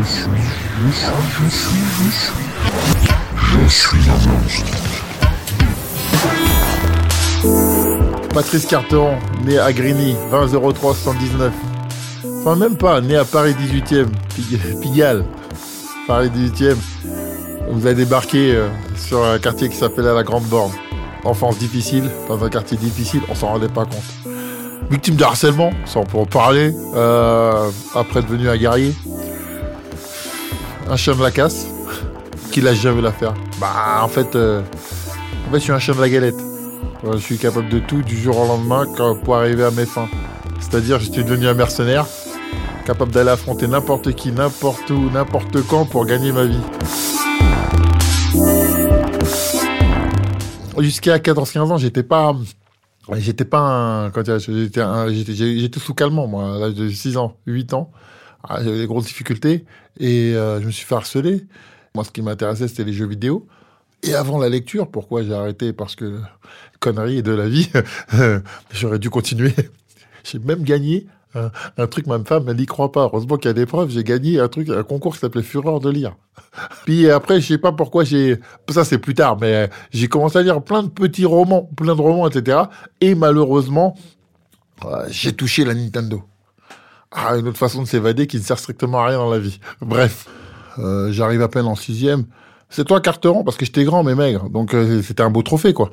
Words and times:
Je 0.00 0.04
suis, 0.06 0.30
je 0.86 0.90
suis, 0.92 1.12
je 1.34 1.48
suis, 1.48 1.84
je 1.98 2.10
suis. 2.10 2.46
Je 3.36 3.68
suis 3.68 4.04
un 4.10 4.18
monstre. 4.30 4.72
Patrice 8.34 8.66
Carteron, 8.66 9.16
né 9.44 9.58
à 9.58 9.72
Grigny, 9.72 10.14
20 10.30 10.48
03 10.72 10.94
79. 10.94 11.52
Enfin, 12.40 12.56
même 12.56 12.76
pas, 12.76 13.00
né 13.00 13.16
à 13.16 13.24
Paris 13.24 13.54
18e, 13.60 14.06
Pig- 14.36 14.80
Pigalle, 14.80 15.24
Paris 16.06 16.30
18e. 16.34 16.76
Vous 17.70 17.84
avez 17.86 17.94
débarqué 17.96 18.54
euh, 18.54 18.68
sur 18.96 19.24
un 19.24 19.38
quartier 19.38 19.68
qui 19.68 19.76
s'appelait 19.76 20.12
la 20.14 20.22
Grande 20.22 20.44
Borne. 20.44 20.72
Enfance 21.24 21.58
difficile, 21.58 22.08
dans 22.28 22.42
un 22.44 22.48
quartier 22.48 22.76
difficile, 22.78 23.20
on 23.28 23.34
s'en 23.34 23.48
rendait 23.48 23.68
pas 23.68 23.84
compte. 23.84 24.04
Victime 24.90 25.16
de 25.16 25.24
harcèlement, 25.24 25.70
ça 25.84 25.98
on 26.00 26.04
peut 26.04 26.16
en 26.18 26.24
parler. 26.24 26.72
Euh, 26.94 27.68
après 27.94 28.22
devenu 28.22 28.48
un 28.48 28.56
guerrier. 28.56 28.94
Un 30.90 30.96
chien 30.96 31.14
de 31.14 31.22
la 31.22 31.30
casse, 31.30 31.66
qui 32.50 32.62
lâche 32.62 32.80
jamais 32.80 33.02
l'affaire. 33.02 33.34
Bah, 33.60 34.00
en 34.02 34.08
fait, 34.08 34.34
euh, 34.34 34.62
en 35.46 35.50
fait, 35.50 35.58
je 35.58 35.64
suis 35.64 35.72
un 35.72 35.94
de 35.94 36.00
la 36.00 36.08
galette. 36.08 36.34
Ouais, 37.02 37.12
Je 37.12 37.18
suis 37.18 37.36
capable 37.36 37.68
de 37.68 37.78
tout 37.78 38.00
du 38.00 38.16
jour 38.16 38.38
au 38.38 38.46
lendemain 38.46 38.86
pour 39.22 39.36
arriver 39.36 39.64
à 39.64 39.70
mes 39.70 39.84
fins. 39.84 40.08
C'est-à-dire, 40.60 40.98
je 40.98 41.10
suis 41.10 41.24
devenu 41.24 41.46
un 41.46 41.52
mercenaire, 41.52 42.06
capable 42.86 43.12
d'aller 43.12 43.28
affronter 43.28 43.68
n'importe 43.68 44.14
qui, 44.14 44.32
n'importe 44.32 44.88
où, 44.88 45.10
n'importe 45.10 45.60
quand 45.66 45.84
pour 45.84 46.06
gagner 46.06 46.32
ma 46.32 46.44
vie. 46.44 46.60
Jusqu'à 50.78 51.18
14-15 51.18 51.58
ans, 51.58 51.76
j'étais 51.76 52.02
pas. 52.02 52.34
J'étais 53.12 53.44
pas 53.44 53.58
un. 53.58 54.12
J'étais 54.14 54.38
j'étais 55.10 55.34
j'étais 55.34 55.80
sous 55.80 55.92
calmant, 55.92 56.26
moi, 56.26 56.56
à 56.56 56.58
l'âge 56.58 56.74
de 56.74 56.88
6 56.88 57.18
ans, 57.18 57.36
8 57.46 57.74
ans. 57.74 57.90
Ah, 58.44 58.62
J'avais 58.62 58.78
des 58.78 58.86
grosses 58.86 59.06
difficultés 59.06 59.64
et 59.98 60.34
euh, 60.34 60.60
je 60.60 60.66
me 60.66 60.70
suis 60.70 60.86
fait. 60.86 61.46
Moi, 61.94 62.04
ce 62.04 62.10
qui 62.10 62.22
m'intéressait, 62.22 62.68
c'était 62.68 62.84
les 62.84 62.92
jeux 62.92 63.06
vidéo. 63.06 63.46
Et 64.02 64.14
avant 64.14 64.38
la 64.38 64.48
lecture, 64.48 64.88
pourquoi 64.90 65.24
j'ai 65.24 65.34
arrêté? 65.34 65.72
Parce 65.72 65.96
que 65.96 66.20
conneries 66.78 67.22
de 67.22 67.32
la 67.32 67.48
vie, 67.48 67.68
j'aurais 68.72 69.00
dû 69.00 69.10
continuer. 69.10 69.54
J'ai 70.22 70.38
même 70.38 70.62
gagné 70.62 71.06
un, 71.34 71.50
un 71.76 71.86
truc, 71.86 72.06
ma 72.06 72.18
femme, 72.24 72.48
elle 72.48 72.56
n'y 72.56 72.66
croit 72.66 72.92
pas. 72.92 73.02
Heureusement 73.02 73.36
qu'il 73.36 73.48
y 73.48 73.50
a 73.50 73.54
des 73.54 73.66
preuves, 73.66 73.90
j'ai 73.90 74.04
gagné 74.04 74.40
un 74.40 74.48
truc, 74.48 74.68
un 74.68 74.82
concours 74.82 75.14
qui 75.14 75.20
s'appelait 75.20 75.42
Fureur 75.42 75.80
de 75.80 75.90
lire. 75.90 76.16
Puis 76.84 77.10
après, 77.10 77.40
je 77.40 77.46
sais 77.46 77.58
pas 77.58 77.72
pourquoi 77.72 78.04
j'ai, 78.04 78.38
ça 78.68 78.84
c'est 78.84 78.98
plus 78.98 79.14
tard, 79.14 79.38
mais 79.40 79.68
j'ai 79.90 80.08
commencé 80.08 80.38
à 80.38 80.42
lire 80.42 80.62
plein 80.62 80.82
de 80.82 80.88
petits 80.88 81.26
romans, 81.26 81.68
plein 81.76 81.94
de 81.94 82.00
romans, 82.00 82.28
etc. 82.28 82.62
Et 83.00 83.14
malheureusement, 83.14 83.96
euh, 84.84 85.06
j'ai 85.08 85.32
touché 85.32 85.64
la 85.64 85.74
Nintendo. 85.74 86.22
Ah, 87.10 87.36
une 87.36 87.48
autre 87.48 87.58
façon 87.58 87.82
de 87.82 87.88
s'évader 87.88 88.26
qui 88.26 88.36
ne 88.36 88.42
sert 88.42 88.58
strictement 88.58 89.00
à 89.00 89.06
rien 89.06 89.18
dans 89.18 89.30
la 89.30 89.38
vie. 89.38 89.60
Bref, 89.80 90.26
euh, 90.78 91.10
j'arrive 91.10 91.42
à 91.42 91.48
peine 91.48 91.66
en 91.66 91.74
sixième. 91.74 92.24
C'est 92.70 92.84
toi 92.84 93.00
Carteron 93.00 93.44
parce 93.44 93.56
que 93.56 93.64
j'étais 93.64 93.84
grand 93.84 94.04
mais 94.04 94.14
maigre, 94.14 94.50
donc 94.50 94.74
euh, 94.74 95.00
c'était 95.02 95.22
un 95.22 95.30
beau 95.30 95.42
trophée 95.42 95.72
quoi. 95.72 95.90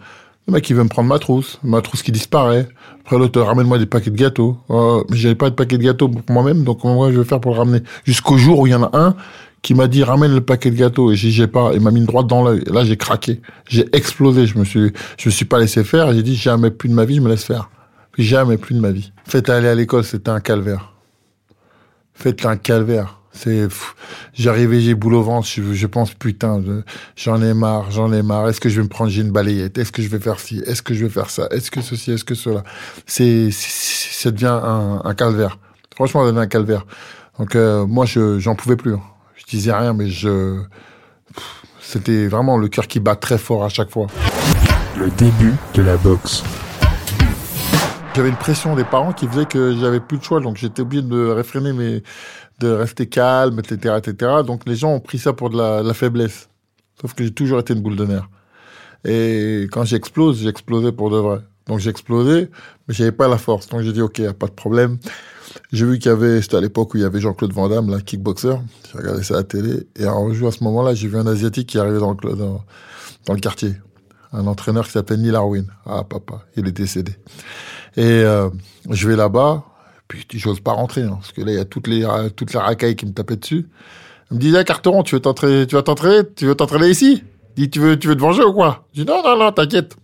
Le 0.47 0.53
mec 0.53 0.69
il 0.69 0.75
veut 0.75 0.83
me 0.83 0.89
prendre 0.89 1.07
ma 1.07 1.17
trousse, 1.19 1.57
ma 1.63 1.81
trousse 1.81 2.03
qui 2.03 2.11
disparaît. 2.11 2.67
Après 3.05 3.17
l'autre 3.17 3.41
ramène-moi 3.41 3.79
des 3.79 3.85
paquets 3.85 4.11
de 4.11 4.17
gâteaux. 4.17 4.57
Euh, 4.69 5.03
mais 5.09 5.15
j'avais 5.15 5.35
pas 5.35 5.49
de 5.49 5.55
paquet 5.55 5.77
de 5.77 5.83
gâteaux 5.83 6.09
pour 6.09 6.23
moi-même, 6.33 6.63
donc 6.63 6.83
moi 6.83 7.11
je 7.11 7.19
vais 7.19 7.23
faire 7.23 7.39
pour 7.39 7.53
le 7.53 7.59
ramener? 7.59 7.81
Jusqu'au 8.03 8.37
jour 8.37 8.59
où 8.59 8.67
il 8.67 8.71
y 8.71 8.75
en 8.75 8.83
a 8.83 8.89
un 8.93 9.15
qui 9.61 9.73
m'a 9.73 9.87
dit 9.87 10.03
ramène 10.03 10.35
le 10.35 10.41
paquet 10.41 10.69
de 10.69 10.75
gâteaux 10.75 11.11
et 11.11 11.15
j'ai 11.15 11.47
pas 11.47 11.71
et 11.73 11.79
m'a 11.79 11.91
mis 11.91 12.01
une 12.01 12.05
droite 12.05 12.27
dans 12.27 12.43
l'œil. 12.43 12.63
Là 12.67 12.83
j'ai 12.83 12.97
craqué, 12.97 13.41
j'ai 13.69 13.87
explosé. 13.95 14.47
Je 14.47 14.59
me 14.59 14.65
suis 14.65 14.91
je 15.17 15.29
me 15.29 15.31
suis 15.31 15.45
pas 15.45 15.59
laissé 15.59 15.85
faire. 15.85 16.13
J'ai 16.13 16.23
dit 16.23 16.35
jamais 16.35 16.71
plus 16.71 16.89
de 16.89 16.93
ma 16.93 17.05
vie 17.05 17.15
je 17.15 17.21
me 17.21 17.29
laisse 17.29 17.45
faire. 17.45 17.69
Jamais 18.17 18.57
plus 18.57 18.75
de 18.75 18.81
ma 18.81 18.91
vie. 18.91 19.13
Faites 19.25 19.49
aller 19.49 19.69
à 19.69 19.75
l'école 19.75 20.03
c'était 20.03 20.29
un 20.29 20.41
calvaire. 20.41 20.94
Faites 22.15 22.45
un 22.45 22.57
calvaire. 22.57 23.19
C'est, 23.37 23.67
j'arrivais, 24.33 24.79
j'ai 24.79 24.95
boule 24.95 25.15
au 25.15 25.21
ventre, 25.21 25.45
je, 25.45 25.87
pense, 25.87 26.13
putain, 26.13 26.63
je- 26.65 26.81
j'en 27.17 27.41
ai 27.41 27.53
marre, 27.53 27.91
j'en 27.91 28.13
ai 28.13 28.21
marre. 28.23 28.47
Est-ce 28.47 28.61
que 28.61 28.69
je 28.69 28.77
vais 28.77 28.83
me 28.83 28.87
prendre, 28.87 29.11
une 29.13 29.31
balayette? 29.31 29.77
Est-ce 29.77 29.91
que 29.91 30.01
je 30.01 30.07
vais 30.07 30.19
faire 30.19 30.39
ci? 30.39 30.63
Est-ce 30.65 30.81
que 30.81 30.93
je 30.93 31.03
vais 31.05 31.11
faire 31.11 31.29
ça? 31.29 31.47
Est-ce 31.51 31.69
que 31.69 31.81
ceci? 31.81 32.11
Est-ce 32.13 32.23
que 32.23 32.33
cela? 32.33 32.63
C'est, 33.05 33.49
ça 33.51 34.31
devient 34.31 34.57
un, 34.63 35.13
calvaire. 35.15 35.57
Franchement, 35.95 36.21
ça 36.25 36.31
devient 36.31 36.43
un 36.43 36.47
calvaire. 36.47 36.85
Donc, 37.37 37.55
euh, 37.57 37.85
moi, 37.85 38.05
je, 38.05 38.39
j'en 38.39 38.55
pouvais 38.55 38.77
plus. 38.77 38.93
hein. 38.93 39.01
Je 39.35 39.43
disais 39.45 39.73
rien, 39.73 39.91
mais 39.91 40.07
je, 40.09 40.61
c'était 41.81 42.27
vraiment 42.27 42.57
le 42.57 42.69
cœur 42.69 42.87
qui 42.87 43.01
bat 43.01 43.17
très 43.17 43.37
fort 43.37 43.65
à 43.65 43.69
chaque 43.69 43.89
fois. 43.91 44.07
Le 44.97 45.09
début 45.11 45.53
de 45.73 45.81
la 45.81 45.97
boxe. 45.97 46.41
J'avais 48.15 48.29
une 48.29 48.37
pression 48.37 48.77
des 48.77 48.85
parents 48.85 49.11
qui 49.11 49.27
faisait 49.27 49.45
que 49.45 49.75
j'avais 49.75 49.99
plus 49.99 50.17
de 50.17 50.23
choix, 50.23 50.39
donc 50.39 50.55
j'étais 50.55 50.81
obligé 50.81 51.01
de 51.01 51.27
réfréner, 51.27 51.73
mais 51.73 52.01
de 52.59 52.69
rester 52.69 53.07
calme, 53.07 53.59
etc., 53.59 53.95
etc. 53.97 54.31
Donc 54.47 54.61
les 54.65 54.77
gens 54.77 54.93
ont 54.93 55.01
pris 55.01 55.17
ça 55.17 55.33
pour 55.33 55.49
de 55.49 55.57
la, 55.57 55.93
faiblesse. 55.93 56.47
Sauf 57.01 57.13
que 57.13 57.25
j'ai 57.25 57.33
toujours 57.33 57.59
été 57.59 57.73
une 57.73 57.81
boule 57.81 57.97
de 57.97 58.05
nerfs. 58.05 58.29
Et 59.03 59.67
quand 59.69 59.83
j'explose, 59.83 60.41
j'explosais 60.41 60.93
pour 60.93 61.09
de 61.09 61.17
vrai. 61.17 61.39
Donc 61.67 61.79
j'ai 61.79 61.89
explosé, 61.89 62.49
mais 62.87 62.93
j'avais 62.93 63.11
pas 63.11 63.27
la 63.27 63.37
force. 63.37 63.67
Donc 63.67 63.81
j'ai 63.81 63.91
dit 63.91 64.01
ok, 64.01 64.19
y 64.19 64.27
a 64.27 64.33
pas 64.33 64.47
de 64.47 64.53
problème. 64.53 64.97
J'ai 65.73 65.85
vu 65.85 65.99
qu'il 65.99 66.09
y 66.09 66.13
avait, 66.13 66.41
c'était 66.41 66.55
à 66.55 66.61
l'époque 66.61 66.93
où 66.93 66.97
il 66.97 67.03
y 67.03 67.05
avait 67.05 67.19
Jean-Claude 67.19 67.51
Van 67.51 67.67
Damme, 67.67 67.89
là, 67.89 67.99
kickboxer. 67.99 68.55
J'ai 68.93 68.97
regardé 68.97 69.23
ça 69.23 69.33
à 69.33 69.37
la 69.37 69.43
télé. 69.43 69.87
Et 69.97 70.05
jour, 70.33 70.47
à 70.47 70.51
ce 70.53 70.63
moment-là, 70.63 70.93
j'ai 70.93 71.09
vu 71.09 71.17
un 71.17 71.27
Asiatique 71.27 71.67
qui 71.67 71.77
arrivait 71.79 71.99
dans 71.99 72.11
le, 72.11 72.35
dans, 72.35 72.63
dans 73.25 73.33
le 73.33 73.41
quartier. 73.41 73.73
Un 74.31 74.47
entraîneur 74.47 74.85
qui 74.85 74.91
s'appelle 74.91 75.21
Neil 75.21 75.35
Arwin. 75.35 75.65
Ah, 75.85 76.05
papa, 76.05 76.45
il 76.55 76.65
est 76.65 76.71
décédé. 76.71 77.13
Et 77.97 78.03
euh, 78.03 78.49
je 78.89 79.07
vais 79.07 79.15
là-bas, 79.15 79.63
puis 80.07 80.25
j'ose 80.33 80.59
pas 80.59 80.73
rentrer, 80.73 81.03
hein, 81.03 81.17
parce 81.19 81.31
que 81.31 81.41
là, 81.41 81.51
il 81.51 81.57
y 81.57 81.59
a 81.59 81.65
toutes 81.65 81.87
les, 81.87 82.05
toute 82.35 82.53
la 82.53 82.61
racaille 82.61 82.95
qui 82.95 83.05
me 83.05 83.13
tapait 83.13 83.37
dessus. 83.37 83.67
Il 84.31 84.37
me 84.37 84.41
dit, 84.41 84.55
ah, 84.57 84.63
Carteron, 84.63 85.03
tu 85.03 85.15
veux 85.15 85.21
t'entraîner, 85.21 85.67
tu 85.67 85.75
vas 85.75 85.83
t'entraîner, 85.83 86.27
tu 86.35 86.45
veux 86.45 86.55
t'entraîner 86.55 86.89
ici? 86.89 87.23
Dit, 87.55 87.69
tu 87.69 87.79
veux, 87.79 87.97
tu 87.97 88.07
veux 88.07 88.15
te 88.15 88.21
venger 88.21 88.43
ou 88.43 88.53
quoi? 88.53 88.85
Je 88.93 89.03
dis, 89.03 89.07
non, 89.07 89.21
non, 89.23 89.37
non, 89.37 89.51
t'inquiète. 89.51 89.95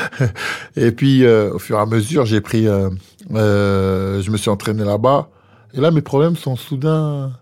et 0.76 0.92
puis, 0.92 1.24
euh, 1.24 1.54
au 1.54 1.58
fur 1.58 1.78
et 1.78 1.80
à 1.80 1.86
mesure, 1.86 2.26
j'ai 2.26 2.40
pris, 2.40 2.66
euh, 2.66 2.90
je 3.30 4.30
me 4.30 4.36
suis 4.36 4.50
entraîné 4.50 4.84
là-bas. 4.84 5.30
Et 5.74 5.80
là, 5.80 5.90
mes 5.90 6.02
problèmes 6.02 6.36
sont 6.36 6.56
soudain 6.56 7.32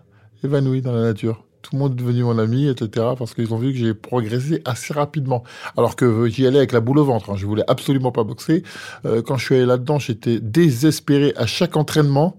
évanouis 0.43 0.81
dans 0.81 0.93
la 0.93 1.01
nature. 1.01 1.43
Tout 1.61 1.75
le 1.75 1.79
monde 1.79 1.91
est 1.93 2.03
devenu 2.03 2.23
mon 2.23 2.37
ami, 2.39 2.67
etc. 2.67 3.07
Parce 3.17 3.33
qu'ils 3.33 3.53
ont 3.53 3.57
vu 3.57 3.71
que 3.71 3.77
j'ai 3.77 3.93
progressé 3.93 4.61
assez 4.65 4.93
rapidement. 4.93 5.43
Alors 5.77 5.95
que 5.95 6.27
j'y 6.27 6.47
allais 6.47 6.57
avec 6.57 6.71
la 6.71 6.79
boule 6.79 6.99
au 6.99 7.05
ventre. 7.05 7.29
Hein. 7.31 7.35
Je 7.37 7.45
voulais 7.45 7.63
absolument 7.67 8.11
pas 8.11 8.23
boxer. 8.23 8.63
Euh, 9.05 9.21
quand 9.21 9.37
je 9.37 9.45
suis 9.45 9.55
allé 9.55 9.65
là-dedans, 9.65 9.99
j'étais 9.99 10.39
désespéré 10.39 11.33
à 11.37 11.45
chaque 11.45 11.77
entraînement. 11.77 12.37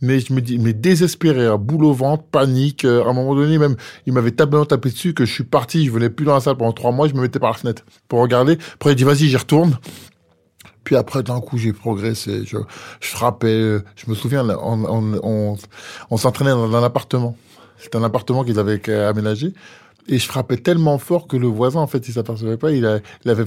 Mais 0.00 0.18
je 0.20 0.32
me 0.32 0.40
dis, 0.40 0.58
mais 0.58 0.72
désespéré, 0.74 1.46
à 1.46 1.56
boule 1.56 1.84
au 1.84 1.92
ventre, 1.92 2.24
panique. 2.24 2.84
Euh, 2.84 3.04
à 3.04 3.10
un 3.10 3.12
moment 3.12 3.34
donné, 3.34 3.58
même, 3.58 3.76
il 4.06 4.12
m'avait 4.12 4.32
tellement 4.32 4.64
tapé 4.66 4.90
dessus 4.90 5.14
que 5.14 5.24
je 5.24 5.32
suis 5.32 5.44
parti. 5.44 5.86
Je 5.86 5.90
venais 5.92 6.10
plus 6.10 6.26
dans 6.26 6.34
la 6.34 6.40
salle 6.40 6.56
pendant 6.56 6.72
trois 6.72 6.90
mois. 6.92 7.08
Je 7.08 7.14
me 7.14 7.20
mettais 7.22 7.38
par 7.38 7.52
la 7.52 7.56
fenêtre 7.56 7.84
pour 8.08 8.20
regarder. 8.20 8.58
Après, 8.74 8.92
il 8.92 8.96
dit, 8.96 9.04
vas-y, 9.04 9.28
j'y 9.28 9.36
retourne. 9.36 9.78
Puis 10.82 10.96
après, 10.96 11.22
d'un 11.22 11.40
coup, 11.40 11.56
j'ai 11.56 11.72
progressé. 11.72 12.42
Je, 12.44 12.58
frappais. 13.00 13.46
euh, 13.46 13.82
Je 13.96 14.10
me 14.10 14.14
souviens, 14.14 14.46
on, 14.60 15.16
on, 15.22 15.56
on 16.10 16.16
s'entraînait 16.18 16.50
dans 16.50 16.74
un 16.74 16.82
appartement. 16.82 17.36
C'était 17.78 17.96
un 17.96 18.02
appartement 18.02 18.44
qu'ils 18.44 18.58
avaient 18.58 18.80
euh, 18.88 19.10
aménagé. 19.10 19.52
Et 20.06 20.18
je 20.18 20.26
frappais 20.26 20.58
tellement 20.58 20.98
fort 20.98 21.26
que 21.26 21.36
le 21.36 21.46
voisin, 21.46 21.80
en 21.80 21.86
fait, 21.86 22.06
il 22.08 22.12
s'apercevait 22.12 22.58
pas. 22.58 22.72
Il, 22.72 22.84
a, 22.84 22.98
il 23.24 23.30
avait 23.30 23.44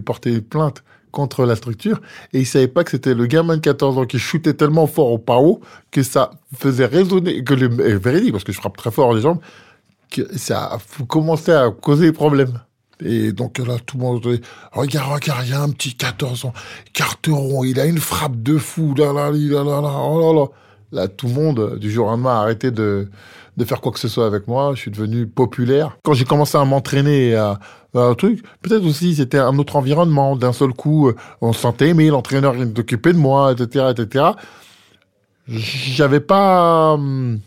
porté 0.00 0.40
plainte 0.40 0.82
contre 1.10 1.46
la 1.46 1.56
structure. 1.56 2.00
Et 2.34 2.40
il 2.40 2.46
savait 2.46 2.68
pas 2.68 2.84
que 2.84 2.90
c'était 2.90 3.14
le 3.14 3.26
gamin 3.26 3.56
de 3.56 3.62
14 3.62 3.98
ans 3.98 4.04
qui 4.04 4.18
shootait 4.18 4.52
tellement 4.54 4.86
fort 4.86 5.10
au 5.10 5.18
pao 5.18 5.60
que 5.90 6.02
ça 6.02 6.30
faisait 6.54 6.84
résonner, 6.84 7.42
que 7.42 7.54
le, 7.54 7.88
et 7.88 7.96
véridique, 7.96 8.32
parce 8.32 8.44
que 8.44 8.52
je 8.52 8.58
frappe 8.58 8.76
très 8.76 8.90
fort 8.90 9.14
les 9.14 9.22
jambes, 9.22 9.40
que 10.10 10.36
ça 10.36 10.64
a 10.64 10.78
commencé 11.06 11.52
à 11.52 11.70
causer 11.70 12.06
des 12.06 12.12
problèmes. 12.12 12.60
Et 13.04 13.32
donc 13.32 13.58
là, 13.58 13.78
tout 13.84 13.96
le 13.96 14.02
monde 14.02 14.40
regarde, 14.72 15.12
regarde, 15.12 15.46
il 15.46 15.50
y 15.50 15.54
a 15.54 15.62
un 15.62 15.70
petit 15.70 15.94
14 15.94 16.46
ans, 16.46 16.52
Carteron, 16.92 17.64
il 17.64 17.78
a 17.78 17.86
une 17.86 17.98
frappe 17.98 18.42
de 18.42 18.56
fou, 18.56 18.94
là, 18.96 19.12
là, 19.12 19.30
là, 19.30 19.64
là, 19.64 19.80
là, 19.80 19.92
oh 20.02 20.20
là, 20.20 20.40
là. 20.40 20.46
Là, 20.92 21.08
tout 21.08 21.26
le 21.26 21.34
monde, 21.34 21.78
du 21.78 21.90
jour 21.90 22.06
au 22.06 22.10
lendemain, 22.10 22.36
a 22.36 22.42
arrêté 22.42 22.70
de, 22.70 23.10
de 23.56 23.64
faire 23.64 23.80
quoi 23.80 23.92
que 23.92 23.98
ce 23.98 24.08
soit 24.08 24.26
avec 24.26 24.48
moi. 24.48 24.72
Je 24.74 24.80
suis 24.80 24.90
devenu 24.90 25.26
populaire. 25.26 25.96
Quand 26.04 26.12
j'ai 26.12 26.24
commencé 26.24 26.58
à 26.58 26.64
m'entraîner 26.64 27.34
à, 27.34 27.58
un 27.94 28.14
truc, 28.14 28.42
peut-être 28.62 28.84
aussi 28.84 29.14
c'était 29.14 29.38
un 29.38 29.56
autre 29.58 29.76
environnement. 29.76 30.36
D'un 30.36 30.52
seul 30.52 30.72
coup, 30.74 31.08
euh, 31.08 31.16
on 31.40 31.52
se 31.52 31.60
sentait 31.60 31.88
aimé, 31.88 32.08
l'entraîneur 32.08 32.54
s'occupait 32.76 33.12
de 33.12 33.18
moi, 33.18 33.52
etc., 33.52 33.86
etc. 33.96 34.24
J'avais 35.48 36.20
pas, 36.20 36.92
hum, 36.94 37.38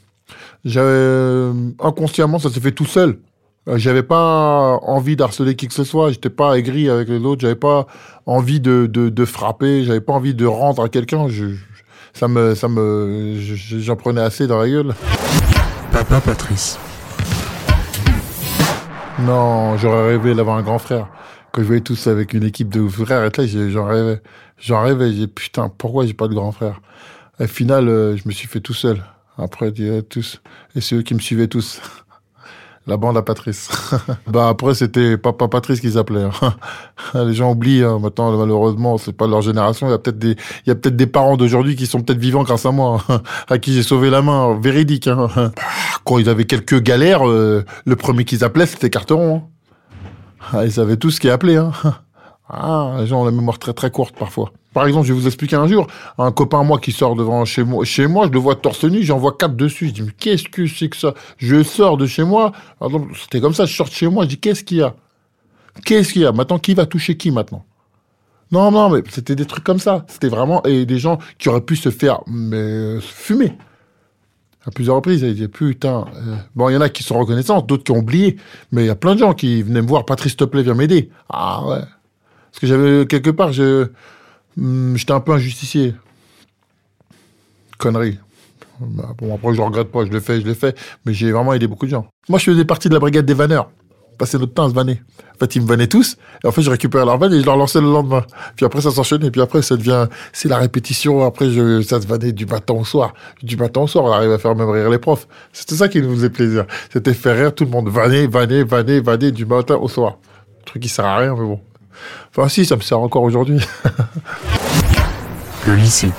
j'avais 0.65 1.51
inconsciemment, 1.79 2.39
ça 2.39 2.49
s'est 2.49 2.61
fait 2.61 2.71
tout 2.71 2.85
seul. 2.85 3.19
Euh, 3.67 3.77
J'avais 3.77 4.03
pas 4.03 4.79
envie 4.83 5.15
d'harceler 5.15 5.55
qui 5.55 5.67
que 5.67 5.73
ce 5.73 5.83
soit. 5.83 6.11
J'étais 6.11 6.29
pas 6.29 6.57
aigri 6.57 6.89
avec 6.89 7.09
les 7.09 7.19
autres. 7.19 7.41
J'avais 7.41 7.55
pas 7.55 7.87
envie 8.25 8.59
de, 8.59 8.87
de, 8.87 9.25
frapper. 9.25 9.83
J'avais 9.83 10.01
pas 10.01 10.13
envie 10.13 10.33
de 10.33 10.45
rendre 10.45 10.81
à 10.83 10.89
quelqu'un. 10.89 11.27
Ça 12.13 12.27
me, 12.27 12.55
ça 12.55 12.67
me, 12.67 13.35
je- 13.37 13.79
j'en 13.79 13.95
prenais 13.95 14.21
assez 14.21 14.47
dans 14.47 14.59
la 14.59 14.69
gueule. 14.69 14.95
Papa 15.99 16.21
Patrice. 16.21 16.79
Non, 19.19 19.77
j'aurais 19.77 20.11
rêvé 20.11 20.33
d'avoir 20.33 20.55
un 20.55 20.61
grand 20.61 20.79
frère. 20.79 21.09
Quand 21.51 21.61
je 21.61 21.67
voyais 21.67 21.81
tous 21.81 22.07
avec 22.07 22.33
une 22.33 22.43
équipe 22.45 22.69
de 22.69 22.87
frères, 22.87 23.25
et 23.25 23.29
là, 23.29 23.69
j'en 23.69 23.83
rêvais. 23.83 24.21
J'en 24.57 24.81
rêvais. 24.81 25.11
J'ai 25.11 25.27
putain, 25.27 25.67
pourquoi 25.67 26.05
j'ai 26.05 26.13
pas 26.13 26.29
de 26.29 26.33
grand 26.33 26.53
frère? 26.53 26.79
Au 27.41 27.47
final, 27.47 27.89
euh, 27.89 28.15
je 28.15 28.23
me 28.29 28.31
suis 28.31 28.47
fait 28.47 28.61
tout 28.61 28.73
seul. 28.73 29.03
Après, 29.37 29.73
tous. 30.07 30.41
Et 30.73 30.79
c'est 30.79 30.95
eux 30.95 31.01
qui 31.01 31.15
me 31.15 31.19
suivaient 31.19 31.49
tous. 31.49 31.81
La 32.89 32.97
bande 32.97 33.17
à 33.17 33.21
Patrice. 33.21 33.69
bah 34.27 34.47
après, 34.49 34.73
c'était 34.73 35.15
Papa 35.15 35.47
Patrice 35.47 35.79
qui 35.79 35.91
s'appelait. 35.91 36.23
hein. 36.23 36.55
Les 37.27 37.35
gens 37.35 37.51
oublient. 37.51 37.83
hein. 37.83 37.99
Maintenant, 37.99 38.35
malheureusement, 38.35 38.97
c'est 38.97 39.13
pas 39.13 39.27
leur 39.27 39.43
génération. 39.43 39.85
Il 39.87 39.91
y 39.91 39.93
a 39.93 39.99
peut-être 40.75 40.95
des, 40.95 41.05
parents 41.05 41.37
d'aujourd'hui 41.37 41.75
qui 41.75 41.85
sont 41.85 42.01
peut-être 42.01 42.17
vivants 42.17 42.41
grâce 42.41 42.65
à 42.65 42.71
moi, 42.71 42.99
hein, 43.09 43.21
à 43.47 43.59
qui 43.59 43.73
j'ai 43.73 43.83
sauvé 43.83 44.09
la 44.09 44.23
main, 44.23 44.59
véridique. 44.59 45.05
Hein. 45.05 45.27
Quand 46.03 46.17
ils 46.17 46.29
avaient 46.29 46.45
quelques 46.45 46.81
galères, 46.81 47.29
euh, 47.29 47.63
le 47.85 47.95
premier 47.95 48.25
qu'ils 48.25 48.43
appelaient, 48.43 48.65
c'était 48.65 48.89
Carteron. 48.89 49.43
Ah, 50.51 50.65
ils 50.65 50.71
savaient 50.71 50.97
tout 50.97 51.11
ce 51.11 51.19
qui 51.19 51.27
est. 51.27 51.37
Ah, 52.49 52.95
les 52.99 53.07
gens 53.07 53.21
ont 53.21 53.25
la 53.25 53.31
mémoire 53.31 53.59
très 53.59 53.73
très 53.73 53.91
courte 53.91 54.15
parfois. 54.17 54.51
Par 54.73 54.85
exemple, 54.87 55.07
je 55.07 55.13
vais 55.13 55.19
vous 55.19 55.27
expliquer 55.27 55.55
un 55.55 55.67
jour, 55.67 55.87
un 56.17 56.31
copain 56.31 56.63
moi 56.63 56.79
qui 56.79 56.91
sort 56.91 57.15
devant 57.15 57.45
chez 57.45 57.63
moi, 57.63 57.85
chez 57.85 58.07
moi, 58.07 58.27
je 58.27 58.31
le 58.31 58.39
vois 58.39 58.55
torse 58.55 58.83
nu, 58.85 59.03
j'en 59.03 59.17
vois 59.17 59.35
quatre 59.37 59.55
dessus, 59.55 59.87
je 59.87 59.93
dis 59.93 60.01
mais 60.01 60.11
qu'est-ce 60.17 60.43
que 60.49 60.65
c'est 60.67 60.89
que 60.89 60.97
ça? 60.97 61.13
Je 61.37 61.63
sors 61.63 61.97
de 61.97 62.05
chez 62.07 62.23
moi, 62.23 62.51
c'était 63.21 63.41
comme 63.41 63.53
ça, 63.53 63.65
je 63.65 63.75
sors 63.75 63.87
de 63.87 63.93
chez 63.93 64.07
moi, 64.07 64.23
je 64.25 64.29
dis 64.29 64.39
qu'est-ce 64.39 64.63
qu'il 64.63 64.77
y 64.77 64.81
a? 64.83 64.95
Qu'est-ce 65.85 66.13
qu'il 66.13 66.23
y 66.23 66.25
a? 66.25 66.31
Maintenant, 66.31 66.59
qui 66.59 66.73
va 66.73 66.85
toucher 66.85 67.17
qui 67.17 67.31
maintenant? 67.31 67.65
Non, 68.51 68.71
non, 68.71 68.89
mais 68.89 69.01
c'était 69.09 69.35
des 69.35 69.45
trucs 69.45 69.63
comme 69.63 69.79
ça. 69.79 70.05
C'était 70.07 70.27
vraiment 70.29 70.63
et 70.63 70.85
des 70.85 70.97
gens 70.97 71.19
qui 71.37 71.49
auraient 71.49 71.61
pu 71.61 71.75
se 71.75 71.89
faire 71.91 72.21
mais 72.27 72.57
euh, 72.57 72.99
fumer 72.99 73.53
à 74.65 74.71
plusieurs 74.71 74.95
reprises. 74.95 75.21
Ils 75.21 75.33
disaient, 75.33 75.47
putain. 75.47 76.05
euh, 76.15 76.35
Bon, 76.55 76.69
il 76.69 76.73
y 76.73 76.77
en 76.77 76.81
a 76.81 76.89
qui 76.89 77.03
sont 77.03 77.17
reconnaissants, 77.19 77.61
d'autres 77.61 77.83
qui 77.83 77.91
ont 77.91 77.99
oublié. 77.99 78.37
Mais 78.71 78.83
il 78.83 78.87
y 78.87 78.89
a 78.89 78.95
plein 78.95 79.13
de 79.13 79.19
gens 79.19 79.33
qui 79.33 79.61
venaient 79.63 79.81
me 79.81 79.87
voir. 79.87 80.05
Patrice, 80.05 80.31
s'il 80.31 80.37
te 80.37 80.43
plaît, 80.45 80.63
m'aider. 80.73 81.09
Ah 81.29 81.63
ouais. 81.67 81.81
Parce 82.51 82.59
que 82.59 82.67
j'avais, 82.67 83.05
quelque 83.05 83.29
part, 83.29 83.51
hum, 84.57 84.93
j'étais 84.95 85.13
un 85.13 85.19
peu 85.19 85.33
un 85.33 85.37
justicier. 85.37 85.93
Connerie. 87.77 88.19
Bah, 88.79 89.13
bon, 89.17 89.35
après, 89.35 89.53
je 89.53 89.57
le 89.57 89.63
regrette 89.63 89.91
pas, 89.91 90.05
je 90.05 90.11
l'ai 90.11 90.21
fait, 90.21 90.41
je 90.41 90.45
l'ai 90.45 90.55
fait. 90.55 90.77
Mais 91.05 91.13
j'ai 91.13 91.31
vraiment 91.31 91.53
aidé 91.53 91.67
beaucoup 91.67 91.85
de 91.85 91.91
gens. 91.91 92.07
Moi, 92.27 92.39
je 92.39 92.45
faisais 92.51 92.65
partie 92.65 92.89
de 92.89 92.93
la 92.93 92.99
brigade 92.99 93.25
des 93.25 93.33
vanneurs. 93.33 93.69
Passait 94.17 94.37
notre 94.37 94.53
temps 94.53 94.65
à 94.65 94.69
se 94.69 94.73
vanner. 94.73 95.01
En 95.35 95.39
fait, 95.39 95.55
ils 95.55 95.61
me 95.61 95.67
vannaient 95.67 95.87
tous. 95.87 96.17
Et 96.43 96.47
en 96.47 96.51
fait, 96.51 96.61
je 96.61 96.69
récupérais 96.69 97.05
leur 97.05 97.17
vanne 97.17 97.33
et 97.33 97.39
je 97.39 97.45
leur 97.45 97.55
lançais 97.55 97.79
le 97.79 97.87
lendemain. 97.87 98.25
Puis 98.57 98.65
après, 98.65 98.81
ça 98.81 98.91
s'enchaînait. 98.91 99.27
Et 99.27 99.31
puis 99.31 99.39
après, 99.39 99.61
ça 99.61 99.77
devient, 99.77 100.07
c'est 100.33 100.49
la 100.49 100.57
répétition. 100.57 101.25
Après, 101.25 101.49
je, 101.49 101.81
ça 101.81 102.01
se 102.01 102.07
vannait 102.07 102.33
du 102.33 102.45
matin 102.45 102.73
au 102.73 102.83
soir. 102.83 103.13
Du 103.41 103.55
matin 103.55 103.81
au 103.81 103.87
soir, 103.87 104.03
on 104.03 104.11
arrive 104.11 104.31
à 104.31 104.37
faire 104.37 104.55
même 104.55 104.69
rire 104.69 104.89
les 104.89 104.97
profs. 104.97 105.25
C'était 105.53 105.75
ça 105.75 105.87
qui 105.87 106.01
nous 106.01 106.13
faisait 106.15 106.29
plaisir. 106.29 106.65
C'était 106.91 107.13
faire 107.13 107.37
rire 107.37 107.55
tout 107.55 107.63
le 107.63 107.69
monde. 107.69 107.87
Vanner, 107.87 108.27
vanner, 108.27 108.63
vanner, 108.63 108.99
vanner 108.99 109.31
du 109.31 109.45
matin 109.45 109.75
au 109.75 109.87
soir. 109.87 110.17
Truc 110.65 110.81
qui 110.83 110.89
sert 110.89 111.05
à 111.05 111.17
rien, 111.17 111.33
mais 111.33 111.45
bon. 111.45 111.61
Enfin, 112.29 112.47
si, 112.49 112.65
ça 112.65 112.75
me 112.75 112.81
sert 112.81 112.99
encore 112.99 113.23
aujourd'hui. 113.23 113.59
Le 115.67 115.75
lycée. 115.75 116.11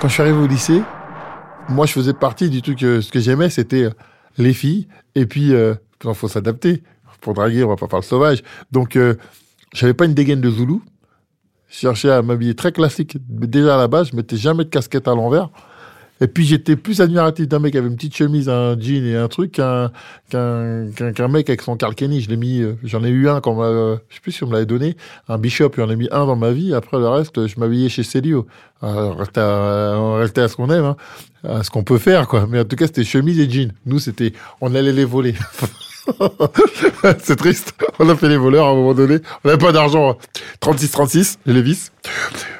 Quand 0.00 0.08
je 0.08 0.14
suis 0.14 0.22
arrivé 0.22 0.38
au 0.38 0.46
lycée, 0.46 0.82
moi, 1.68 1.86
je 1.86 1.92
faisais 1.92 2.14
partie 2.14 2.50
du 2.50 2.62
truc, 2.62 2.82
euh, 2.82 3.00
ce 3.00 3.12
que 3.12 3.20
j'aimais, 3.20 3.50
c'était 3.50 3.84
euh, 3.84 3.90
les 4.38 4.52
filles. 4.52 4.88
Et 5.14 5.26
puis, 5.26 5.52
euh, 5.54 5.74
il 6.04 6.14
faut 6.14 6.28
s'adapter. 6.28 6.82
Pour 7.20 7.34
draguer, 7.34 7.64
on 7.64 7.68
va 7.68 7.76
pas 7.76 7.86
faire 7.86 7.98
le 7.98 8.04
sauvage. 8.04 8.42
Donc, 8.72 8.96
euh, 8.96 9.14
j'avais 9.74 9.94
pas 9.94 10.06
une 10.06 10.14
dégaine 10.14 10.40
de 10.40 10.50
Zoulou. 10.50 10.82
Je 11.68 11.76
cherchais 11.76 12.10
à 12.10 12.22
m'habiller 12.22 12.54
très 12.54 12.72
classique. 12.72 13.18
Mais 13.28 13.46
Déjà 13.46 13.74
à 13.74 13.78
la 13.78 13.88
base, 13.88 14.08
je 14.10 14.16
mettais 14.16 14.36
jamais 14.36 14.64
de 14.64 14.70
casquette 14.70 15.06
à 15.06 15.14
l'envers. 15.14 15.50
Et 16.20 16.26
puis, 16.26 16.44
j'étais 16.44 16.76
plus 16.76 17.00
admiratif 17.00 17.48
d'un 17.48 17.58
mec 17.58 17.72
qui 17.72 17.78
avait 17.78 17.88
une 17.88 17.96
petite 17.96 18.14
chemise, 18.14 18.48
un 18.48 18.78
jean 18.78 19.06
et 19.06 19.16
un 19.16 19.28
truc 19.28 19.52
qu'un 19.52 19.90
qu'un 20.28 20.90
qu'un 20.92 21.28
mec 21.28 21.48
avec 21.48 21.62
son 21.62 21.76
Carl 21.76 21.94
Kenny. 21.94 22.20
Je 22.20 22.28
l'ai 22.28 22.36
mis, 22.36 22.60
euh, 22.60 22.76
j'en 22.84 23.02
ai 23.04 23.08
eu 23.08 23.28
un 23.28 23.40
quand 23.40 23.54
m'a, 23.54 23.98
je 24.08 24.14
sais 24.14 24.20
plus 24.20 24.32
si 24.32 24.44
on 24.44 24.48
me 24.48 24.52
l'avait 24.52 24.66
donné, 24.66 24.96
un 25.28 25.38
Bishop, 25.38 25.70
j'en 25.76 25.88
ai 25.88 25.96
mis 25.96 26.08
un 26.10 26.26
dans 26.26 26.36
ma 26.36 26.50
vie. 26.50 26.74
Après, 26.74 26.98
le 26.98 27.08
reste, 27.08 27.46
je 27.46 27.58
m'habillais 27.58 27.88
chez 27.88 28.02
Célio. 28.02 28.46
Euh, 28.82 29.12
à, 29.36 29.98
on 29.98 30.14
restait 30.14 30.42
à 30.42 30.48
ce 30.48 30.56
qu'on 30.56 30.70
aime, 30.70 30.84
hein, 30.84 30.96
à 31.44 31.62
ce 31.62 31.70
qu'on 31.70 31.84
peut 31.84 31.98
faire, 31.98 32.28
quoi. 32.28 32.46
Mais 32.48 32.60
en 32.60 32.64
tout 32.64 32.76
cas, 32.76 32.86
c'était 32.86 33.04
chemise 33.04 33.38
et 33.38 33.48
jean. 33.48 33.72
Nous, 33.86 33.98
c'était, 33.98 34.32
on 34.60 34.74
allait 34.74 34.92
les 34.92 35.04
voler. 35.04 35.34
C'est 37.22 37.36
triste. 37.36 37.74
On 37.98 38.08
a 38.08 38.16
fait 38.16 38.28
les 38.28 38.36
voleurs 38.36 38.66
à 38.66 38.70
un 38.70 38.74
moment 38.74 38.94
donné. 38.94 39.18
On 39.44 39.48
n'avait 39.48 39.60
pas 39.60 39.72
d'argent. 39.72 40.16
36-36, 40.60 41.36
les 41.46 41.52
Levis. 41.54 41.90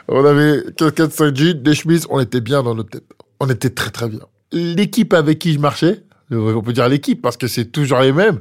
On 0.09 0.25
avait 0.25 0.63
4 0.77 1.13
5 1.13 1.37
jeans, 1.37 1.63
des 1.63 1.75
chemises. 1.75 2.07
On 2.11 2.21
était 2.21 2.41
bien 2.41 2.63
dans 2.63 2.75
notre 2.75 2.91
tête. 2.91 3.20
On 3.41 3.49
était 3.49 3.71
très 3.71 3.91
très 3.91 4.09
bien. 4.09 4.21
L'équipe 4.53 5.13
avec 5.15 5.39
qui 5.39 5.55
je 5.55 5.59
marchais, 5.59 6.05
on 6.31 6.63
peut 6.63 6.73
dire 6.73 6.89
l'équipe 6.89 7.21
parce 7.21 7.37
que 7.37 7.47
c'est 7.47 7.67
toujours 7.67 8.01
les 8.01 8.13
mêmes. 8.13 8.41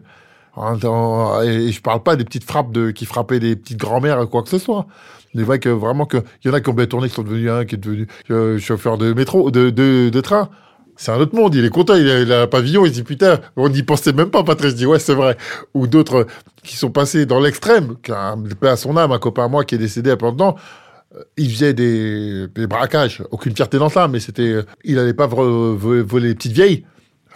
Et 0.57 1.71
je 1.71 1.81
parle 1.81 2.03
pas 2.03 2.15
des 2.15 2.25
petites 2.25 2.43
frappes 2.43 2.71
de, 2.71 2.91
qui 2.91 3.05
frappaient 3.05 3.39
des 3.39 3.55
petites 3.55 3.77
grand-mères 3.77 4.27
quoi 4.29 4.43
que 4.43 4.49
ce 4.49 4.57
soit. 4.57 4.87
C'est 5.33 5.43
vrai 5.43 5.59
que 5.59 5.69
vraiment 5.69 6.05
que, 6.05 6.17
y 6.43 6.49
en 6.49 6.53
a 6.53 6.59
qui 6.59 6.69
ont 6.69 6.73
bien 6.73 6.87
tourné, 6.87 7.07
qui 7.07 7.15
sont 7.15 7.23
devenus 7.23 7.49
un, 7.49 7.65
qui 7.65 7.75
est 7.75 7.77
devenu 7.77 8.07
euh, 8.31 8.57
chauffeur 8.59 8.97
de 8.97 9.13
métro, 9.13 9.51
de, 9.51 9.69
de, 9.69 10.09
de 10.09 10.21
train. 10.21 10.49
C'est 10.97 11.11
un 11.11 11.17
autre 11.17 11.33
monde, 11.33 11.55
il 11.55 11.63
est 11.63 11.69
content, 11.69 11.95
il 11.95 12.09
a, 12.09 12.39
a 12.39 12.43
un 12.43 12.47
pavillon, 12.47 12.85
il 12.85 12.91
dit 12.91 13.03
putain, 13.03 13.39
on 13.55 13.69
n'y 13.69 13.83
pensait 13.83 14.11
même 14.11 14.31
pas, 14.31 14.43
Patrice, 14.43 14.75
dis 14.75 14.85
ouais, 14.85 14.99
c'est 14.99 15.13
vrai. 15.13 15.37
Ou 15.73 15.87
d'autres 15.87 16.15
euh, 16.15 16.25
qui 16.63 16.75
sont 16.75 16.89
passés 16.91 17.25
dans 17.25 17.39
l'extrême, 17.39 17.95
à 18.09 18.75
son 18.75 18.97
âme, 18.97 19.11
un 19.13 19.19
copain 19.19 19.45
à 19.45 19.47
moi 19.47 19.63
qui 19.63 19.75
est 19.75 19.77
décédé 19.77 20.13
pendant 20.17 20.53
temps, 20.53 20.55
euh, 20.57 20.61
il 21.37 21.51
faisait 21.51 21.73
des, 21.73 22.47
des 22.47 22.67
braquages, 22.67 23.23
aucune 23.31 23.55
fierté 23.55 23.77
dans 23.77 23.89
ça, 23.89 24.07
mais 24.07 24.19
c'était, 24.19 24.41
euh, 24.53 24.63
il 24.83 24.97
allait 24.99 25.13
pas 25.13 25.27
vo- 25.27 25.75
vo- 25.75 26.03
voler 26.03 26.29
les 26.29 26.35
petites 26.35 26.53
vieilles. 26.53 26.85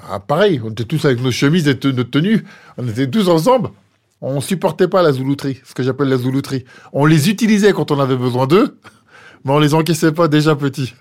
Ah, 0.10 0.20
pareil, 0.20 0.62
on 0.64 0.70
était 0.72 0.84
tous 0.84 1.04
avec 1.06 1.22
nos 1.22 1.32
chemises 1.32 1.68
et 1.68 1.78
notre 1.84 2.10
tenue, 2.12 2.44
on 2.78 2.88
était 2.88 3.10
tous 3.10 3.30
ensemble. 3.30 3.70
On 4.22 4.40
supportait 4.42 4.88
pas 4.88 5.02
la 5.02 5.12
zoulouterie, 5.12 5.62
ce 5.66 5.74
que 5.74 5.84
j'appelle 5.84 6.08
la 6.10 6.18
zoulouterie. 6.18 6.64
On 6.94 7.06
les 7.06 7.30
utilisait 7.30 7.74
quand 7.74 7.92
on 7.92 8.00
avait 8.00 8.16
besoin 8.18 8.48
d'eux, 8.48 8.78
mais 9.44 9.52
on 9.52 9.60
les 9.60 9.74
encaissait 9.74 10.12
pas 10.14 10.28
déjà 10.28 10.56
petits. 10.56 10.94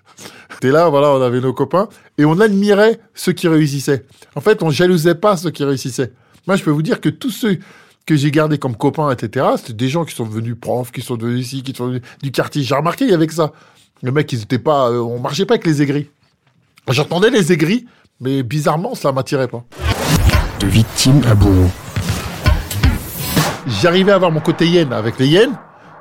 T'es 0.61 0.71
là, 0.71 0.89
voilà, 0.89 1.11
on 1.11 1.21
avait 1.23 1.41
nos 1.41 1.53
copains, 1.53 1.89
et 2.19 2.25
on 2.25 2.39
admirait 2.41 3.01
ceux 3.15 3.33
qui 3.33 3.49
réussissaient. 3.49 4.05
En 4.35 4.41
fait, 4.41 4.63
on 4.63 4.71
jalousait 4.71 5.15
pas 5.15 5.37
ceux 5.37 5.51
qui 5.51 5.65
réussissaient. 5.65 6.13
Moi, 6.47 6.57
je 6.57 6.65
peux 6.65 6.71
vous 6.71 6.83
dire 6.83 7.01
que 7.01 7.09
tous 7.09 7.31
ceux 7.31 7.59
que 8.07 8.17
j'ai 8.17 8.31
gardés 8.31 8.59
comme 8.59 8.77
copains, 8.77 9.11
etc., 9.11 9.47
c'était 9.57 9.73
des 9.73 9.89
gens 9.89 10.05
qui 10.05 10.15
sont 10.15 10.27
devenus 10.27 10.57
profs, 10.61 10.93
qui 10.93 11.03
sont 11.03 11.17
devenus 11.17 11.47
ici, 11.47 11.63
qui 11.63 11.75
sont 11.75 11.87
devenus 11.87 12.03
du 12.23 12.33
quartier. 12.33 12.63
J'ai 12.63 12.75
remarqué, 12.75 13.05
il 13.05 13.11
y 13.11 13.15
avait 13.15 13.27
que 13.27 13.35
ça. 13.35 13.53
Les 14.03 14.11
mecs, 14.11 14.33
ils 14.33 14.43
étaient 14.43 14.59
pas, 14.59 14.91
euh, 14.91 14.99
on 14.99 15.21
marchait 15.21 15.47
pas 15.47 15.55
avec 15.55 15.67
les 15.67 15.83
aigris. 15.83 16.09
J'entendais 16.89 17.31
les 17.31 17.53
aigris, 17.53 17.87
mais 18.21 18.43
bizarrement, 18.43 18.95
ça 18.95 19.13
m'attirait 19.13 19.49
pas. 19.49 19.65
De 20.59 20.67
victime 20.67 21.23
à 21.29 21.35
bourreau. 21.35 21.71
j'arrivais 23.67 24.13
à 24.13 24.17
avoir 24.17 24.33
mon 24.33 24.41
côté 24.41 24.67
yen 24.67 24.93
avec 24.93 25.19
les 25.19 25.29
yens, 25.29 25.55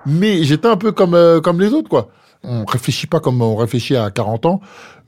mais 0.06 0.44
j'étais 0.44 0.68
un 0.68 0.78
peu 0.78 0.92
comme 0.92 1.14
euh, 1.14 1.40
comme 1.42 1.60
les 1.60 1.74
autres 1.74 1.90
quoi. 1.90 2.10
On 2.44 2.66
réfléchit 2.66 3.08
pas 3.08 3.20
comme 3.20 3.42
on 3.42 3.56
réfléchit 3.56 3.96
à 3.96 4.10
40 4.10 4.46
ans. 4.48 4.62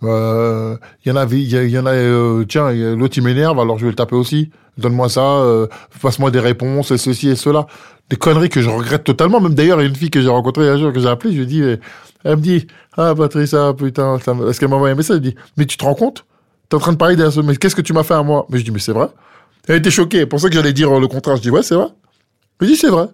Euh, 0.03 0.77
Il 1.05 1.09
y 1.09 1.11
en 1.11 1.15
avait, 1.15 1.37
il 1.41 1.49
y, 1.51 1.57
a- 1.57 1.63
y 1.63 1.77
en 1.79 1.85
a. 1.85 1.91
euh, 1.93 2.45
tiens, 2.47 2.67
a- 2.67 2.73
l'autre 2.73 3.17
il 3.17 3.23
m'énerve, 3.23 3.59
alors 3.59 3.77
je 3.79 3.85
vais 3.85 3.89
le 3.91 3.95
taper 3.95 4.15
aussi. 4.15 4.51
Donne-moi 4.77 5.09
ça, 5.09 5.21
euh, 5.21 5.67
passe-moi 6.01 6.31
des 6.31 6.39
réponses, 6.39 6.91
et 6.91 6.97
ceci 6.97 7.29
et 7.29 7.35
cela. 7.35 7.65
Des 8.09 8.15
conneries 8.17 8.49
que 8.49 8.61
je 8.61 8.69
regrette 8.69 9.03
totalement. 9.03 9.39
Même 9.39 9.53
d'ailleurs, 9.55 9.79
a 9.79 9.83
une 9.83 9.95
fille 9.95 10.11
que 10.11 10.21
j'ai 10.21 10.27
rencontrée 10.29 10.67
un 10.69 10.77
jour 10.77 10.91
que 10.93 10.99
j'ai 10.99 11.07
appelée, 11.07 11.31
je 11.31 11.37
lui 11.37 11.43
ai 11.43 11.47
dit, 11.47 11.61
euh, 11.61 11.77
elle 12.23 12.35
me 12.37 12.41
dit, 12.41 12.67
ah 12.97 13.13
Patrice, 13.15 13.53
ah 13.53 13.73
putain, 13.73 14.19
ça 14.19 14.33
me- 14.33 14.49
est-ce 14.49 14.59
qu'elle 14.59 14.69
m'a 14.69 14.75
envoyé 14.75 14.93
un 14.93 14.97
message 14.97 15.17
Elle 15.17 15.21
dit, 15.23 15.35
mais 15.57 15.65
tu 15.65 15.77
te 15.77 15.83
rends 15.85 15.95
compte? 15.95 16.25
T'es 16.69 16.75
en 16.75 16.79
train 16.79 16.91
de 16.93 16.97
parler 16.97 17.15
d'un 17.15 17.29
mais 17.43 17.55
qu'est-ce 17.55 17.75
que 17.75 17.81
tu 17.81 17.93
m'as 17.93 18.03
fait 18.03 18.13
à 18.13 18.23
moi? 18.23 18.45
Mais 18.49 18.57
je 18.59 18.63
dis, 18.65 18.71
mais 18.71 18.79
c'est 18.79 18.93
vrai. 18.93 19.07
Elle 19.67 19.77
était 19.77 19.91
choquée. 19.91 20.19
Elle 20.19 20.29
pensait 20.29 20.49
que 20.49 20.55
j'allais 20.55 20.73
dire 20.73 20.99
le 20.99 21.07
contraire. 21.07 21.37
Je 21.37 21.41
dis, 21.41 21.49
ouais, 21.51 21.63
c'est 21.63 21.75
vrai. 21.75 21.87
Je 22.61 22.65
dis, 22.67 22.75
c'est 22.75 22.89
vrai. 22.89 23.05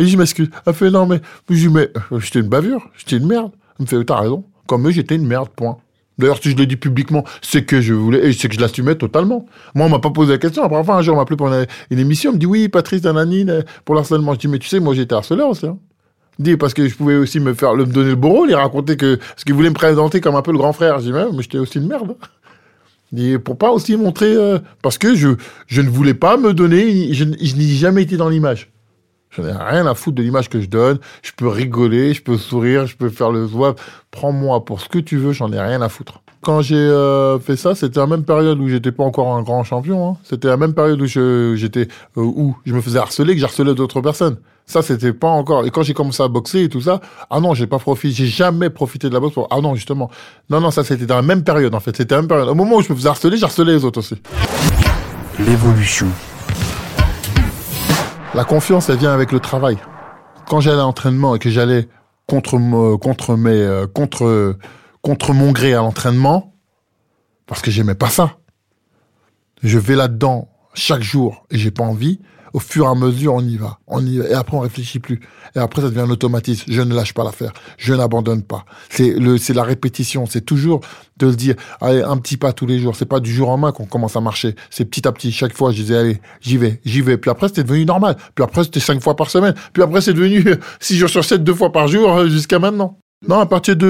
Elle 0.00 0.06
dit, 0.06 0.12
je 0.12 0.16
m'excuse. 0.16 0.48
Fait, 0.72 0.90
non, 0.90 1.04
mais, 1.04 1.20
je 1.50 1.56
dis, 1.56 1.68
mais, 1.68 1.90
euh, 2.10 2.20
j'étais 2.20 2.40
une 2.40 2.48
bavure, 2.48 2.88
j'étais 2.96 3.18
une 3.18 3.26
merde. 3.26 3.52
Elle 3.78 3.84
me 3.84 3.86
fait, 3.86 4.02
t'as 4.02 4.18
raison. 4.18 4.44
Comme 4.66 4.88
eux, 4.88 4.92
j'étais 4.92 5.16
une 5.16 5.26
merde, 5.26 5.50
point. 5.54 5.76
D'ailleurs, 6.16 6.38
si 6.42 6.52
je 6.52 6.56
le 6.56 6.64
dis 6.64 6.76
publiquement, 6.76 7.22
c'est 7.42 7.66
que 7.66 7.82
je 7.82 7.92
voulais, 7.92 8.32
c'est 8.32 8.48
que 8.48 8.54
je 8.54 8.60
l'assumais 8.60 8.94
totalement. 8.94 9.44
Moi, 9.74 9.84
on 9.84 9.88
m'a 9.90 9.98
pas 9.98 10.08
posé 10.08 10.32
la 10.32 10.38
question. 10.38 10.62
Après, 10.62 10.90
un 10.90 11.02
jour, 11.02 11.12
on 11.12 11.16
m'a 11.16 11.24
appelé 11.24 11.36
pour 11.36 11.48
une, 11.48 11.66
émission, 11.98 12.30
on 12.30 12.32
me 12.32 12.38
dit, 12.38 12.46
oui, 12.46 12.68
Patrice 12.70 13.02
Dananine, 13.02 13.62
pour 13.84 13.94
l'harcèlement. 13.94 14.32
Je 14.32 14.38
dis, 14.38 14.48
mais 14.48 14.58
tu 14.58 14.68
sais, 14.68 14.80
moi, 14.80 14.94
j'étais 14.94 15.14
harceleur 15.14 15.50
aussi, 15.50 15.66
hein. 15.66 15.76
dit 16.38 16.56
parce 16.56 16.72
que 16.72 16.88
je 16.88 16.94
pouvais 16.94 17.16
aussi 17.16 17.38
me 17.38 17.52
faire 17.52 17.74
me 17.74 17.84
donner 17.84 18.08
le 18.08 18.16
beau 18.16 18.30
rôle 18.30 18.50
et 18.50 18.54
raconter 18.54 18.96
que 18.96 19.16
parce 19.16 19.44
qu'il 19.44 19.54
voulait 19.54 19.68
me 19.68 19.74
présenter 19.74 20.22
comme 20.22 20.34
un 20.34 20.42
peu 20.42 20.52
le 20.52 20.58
grand 20.58 20.72
frère. 20.72 20.98
Je 21.00 21.10
dis 21.10 21.12
mais, 21.12 21.26
j'étais 21.40 21.58
aussi 21.58 21.76
une 21.76 21.88
merde. 21.88 22.16
Et 23.14 23.38
pour 23.38 23.58
pas 23.58 23.70
aussi 23.70 23.98
montrer 23.98 24.34
euh, 24.34 24.60
parce 24.80 24.96
que 24.96 25.14
je 25.14 25.28
je 25.66 25.82
ne 25.82 25.90
voulais 25.90 26.14
pas 26.14 26.38
me 26.38 26.54
donner, 26.54 27.12
je 27.12 27.24
n'ai 27.24 27.74
jamais 27.74 28.02
été 28.02 28.16
dans 28.16 28.30
l'image. 28.30 28.69
J'en 29.30 29.44
ai 29.44 29.52
rien 29.52 29.86
à 29.86 29.94
foutre 29.94 30.16
de 30.16 30.22
l'image 30.22 30.48
que 30.48 30.60
je 30.60 30.68
donne. 30.68 30.98
Je 31.22 31.30
peux 31.36 31.48
rigoler, 31.48 32.14
je 32.14 32.22
peux 32.22 32.36
sourire, 32.36 32.86
je 32.86 32.96
peux 32.96 33.08
faire 33.08 33.30
le 33.30 33.46
zouave. 33.46 33.76
Prends-moi 34.10 34.64
pour 34.64 34.80
ce 34.80 34.88
que 34.88 34.98
tu 34.98 35.18
veux, 35.18 35.32
j'en 35.32 35.52
ai 35.52 35.60
rien 35.60 35.80
à 35.82 35.88
foutre. 35.88 36.20
Quand 36.42 36.62
j'ai 36.62 36.74
euh, 36.74 37.38
fait 37.38 37.56
ça, 37.56 37.74
c'était 37.74 38.00
la 38.00 38.06
même 38.06 38.24
période 38.24 38.58
où 38.58 38.68
j'étais 38.68 38.92
pas 38.92 39.04
encore 39.04 39.34
un 39.34 39.42
grand 39.42 39.62
champion. 39.62 40.10
Hein. 40.10 40.16
C'était 40.24 40.48
la 40.48 40.56
même 40.56 40.72
période 40.72 41.00
où 41.00 41.06
je, 41.06 41.54
j'étais 41.54 41.86
euh, 42.16 42.50
je 42.64 42.74
me 42.74 42.80
faisais 42.80 42.98
harceler, 42.98 43.34
que 43.34 43.40
j'harcelais 43.40 43.74
d'autres 43.74 44.00
personnes. 44.00 44.38
Ça, 44.66 44.82
c'était 44.82 45.12
pas 45.12 45.28
encore. 45.28 45.66
Et 45.66 45.70
quand 45.70 45.82
j'ai 45.82 45.94
commencé 45.94 46.22
à 46.22 46.28
boxer 46.28 46.62
et 46.62 46.68
tout 46.68 46.80
ça, 46.80 47.00
ah 47.28 47.40
non, 47.40 47.54
j'ai 47.54 47.66
pas 47.66 47.78
profité, 47.78 48.14
j'ai 48.14 48.26
jamais 48.26 48.70
profité 48.70 49.08
de 49.08 49.14
la 49.14 49.20
boxe 49.20 49.34
pour. 49.34 49.48
Ah 49.50 49.60
non, 49.60 49.74
justement, 49.74 50.10
non, 50.48 50.60
non, 50.60 50.70
ça 50.70 50.82
c'était 50.82 51.06
dans 51.06 51.16
la 51.16 51.22
même 51.22 51.44
période 51.44 51.74
en 51.74 51.80
fait. 51.80 51.96
C'était 51.96 52.14
la 52.14 52.22
même 52.22 52.28
période. 52.28 52.48
Au 52.48 52.54
moment 52.54 52.76
où 52.76 52.82
je 52.82 52.90
me 52.90 52.96
faisais 52.96 53.08
harceler, 53.08 53.36
j'harcelais 53.36 53.72
les 53.72 53.84
autres 53.84 53.98
aussi. 53.98 54.14
L'évolution. 55.38 56.06
La 58.40 58.46
confiance, 58.46 58.88
elle 58.88 58.96
vient 58.96 59.12
avec 59.12 59.32
le 59.32 59.38
travail. 59.38 59.76
Quand 60.48 60.60
j'allais 60.60 60.78
à 60.78 60.80
l'entraînement 60.80 61.34
et 61.34 61.38
que 61.38 61.50
j'allais 61.50 61.90
contre 62.26 62.56
mes 62.56 63.50
euh, 63.50 63.86
contre 63.86 64.56
contre 65.02 65.34
mon 65.34 65.52
gré 65.52 65.74
à 65.74 65.80
l'entraînement, 65.80 66.54
parce 67.46 67.60
que 67.60 67.70
j'aimais 67.70 67.94
pas 67.94 68.08
ça. 68.08 68.38
Je 69.62 69.78
vais 69.78 69.94
là-dedans 69.94 70.48
chaque 70.72 71.02
jour 71.02 71.44
et 71.50 71.58
j'ai 71.58 71.70
pas 71.70 71.84
envie. 71.84 72.18
Au 72.52 72.58
fur 72.58 72.84
et 72.84 72.88
à 72.88 72.94
mesure, 72.94 73.34
on 73.34 73.40
y 73.40 73.56
va, 73.56 73.78
on 73.86 74.04
y 74.04 74.18
va. 74.18 74.28
Et 74.28 74.34
après, 74.34 74.56
on 74.56 74.60
réfléchit 74.60 74.98
plus. 74.98 75.20
Et 75.54 75.58
après, 75.58 75.82
ça 75.82 75.88
devient 75.88 76.00
un 76.00 76.10
automatisme. 76.10 76.64
Je 76.68 76.82
ne 76.82 76.94
lâche 76.94 77.14
pas 77.14 77.24
l'affaire. 77.24 77.52
Je 77.78 77.94
n'abandonne 77.94 78.42
pas. 78.42 78.64
C'est 78.88 79.10
le, 79.10 79.38
c'est 79.38 79.54
la 79.54 79.62
répétition. 79.62 80.26
C'est 80.26 80.40
toujours 80.40 80.80
de 81.18 81.30
se 81.30 81.36
dire, 81.36 81.54
allez, 81.80 82.02
un 82.02 82.16
petit 82.16 82.36
pas 82.36 82.52
tous 82.52 82.66
les 82.66 82.78
jours. 82.78 82.96
C'est 82.96 83.06
pas 83.06 83.20
du 83.20 83.32
jour 83.32 83.50
en 83.50 83.56
main 83.56 83.72
qu'on 83.72 83.86
commence 83.86 84.16
à 84.16 84.20
marcher. 84.20 84.54
C'est 84.70 84.84
petit 84.84 85.06
à 85.06 85.12
petit. 85.12 85.32
Chaque 85.32 85.54
fois, 85.54 85.70
je 85.70 85.76
disais, 85.76 85.96
allez, 85.96 86.20
j'y 86.40 86.56
vais, 86.56 86.80
j'y 86.84 87.02
vais. 87.02 87.16
Puis 87.18 87.30
après, 87.30 87.48
c'était 87.48 87.64
devenu 87.64 87.84
normal. 87.84 88.16
Puis 88.34 88.44
après, 88.44 88.64
c'était 88.64 88.80
cinq 88.80 89.00
fois 89.02 89.16
par 89.16 89.30
semaine. 89.30 89.54
Puis 89.72 89.82
après, 89.82 90.00
c'est 90.00 90.14
devenu 90.14 90.44
six 90.80 90.96
jours 90.96 91.10
sur 91.10 91.24
sept, 91.24 91.44
deux 91.44 91.54
fois 91.54 91.72
par 91.72 91.88
jour, 91.88 92.12
euh, 92.12 92.28
jusqu'à 92.28 92.58
maintenant. 92.58 92.98
Non, 93.28 93.38
à 93.38 93.44
partir 93.44 93.76
du 93.76 93.86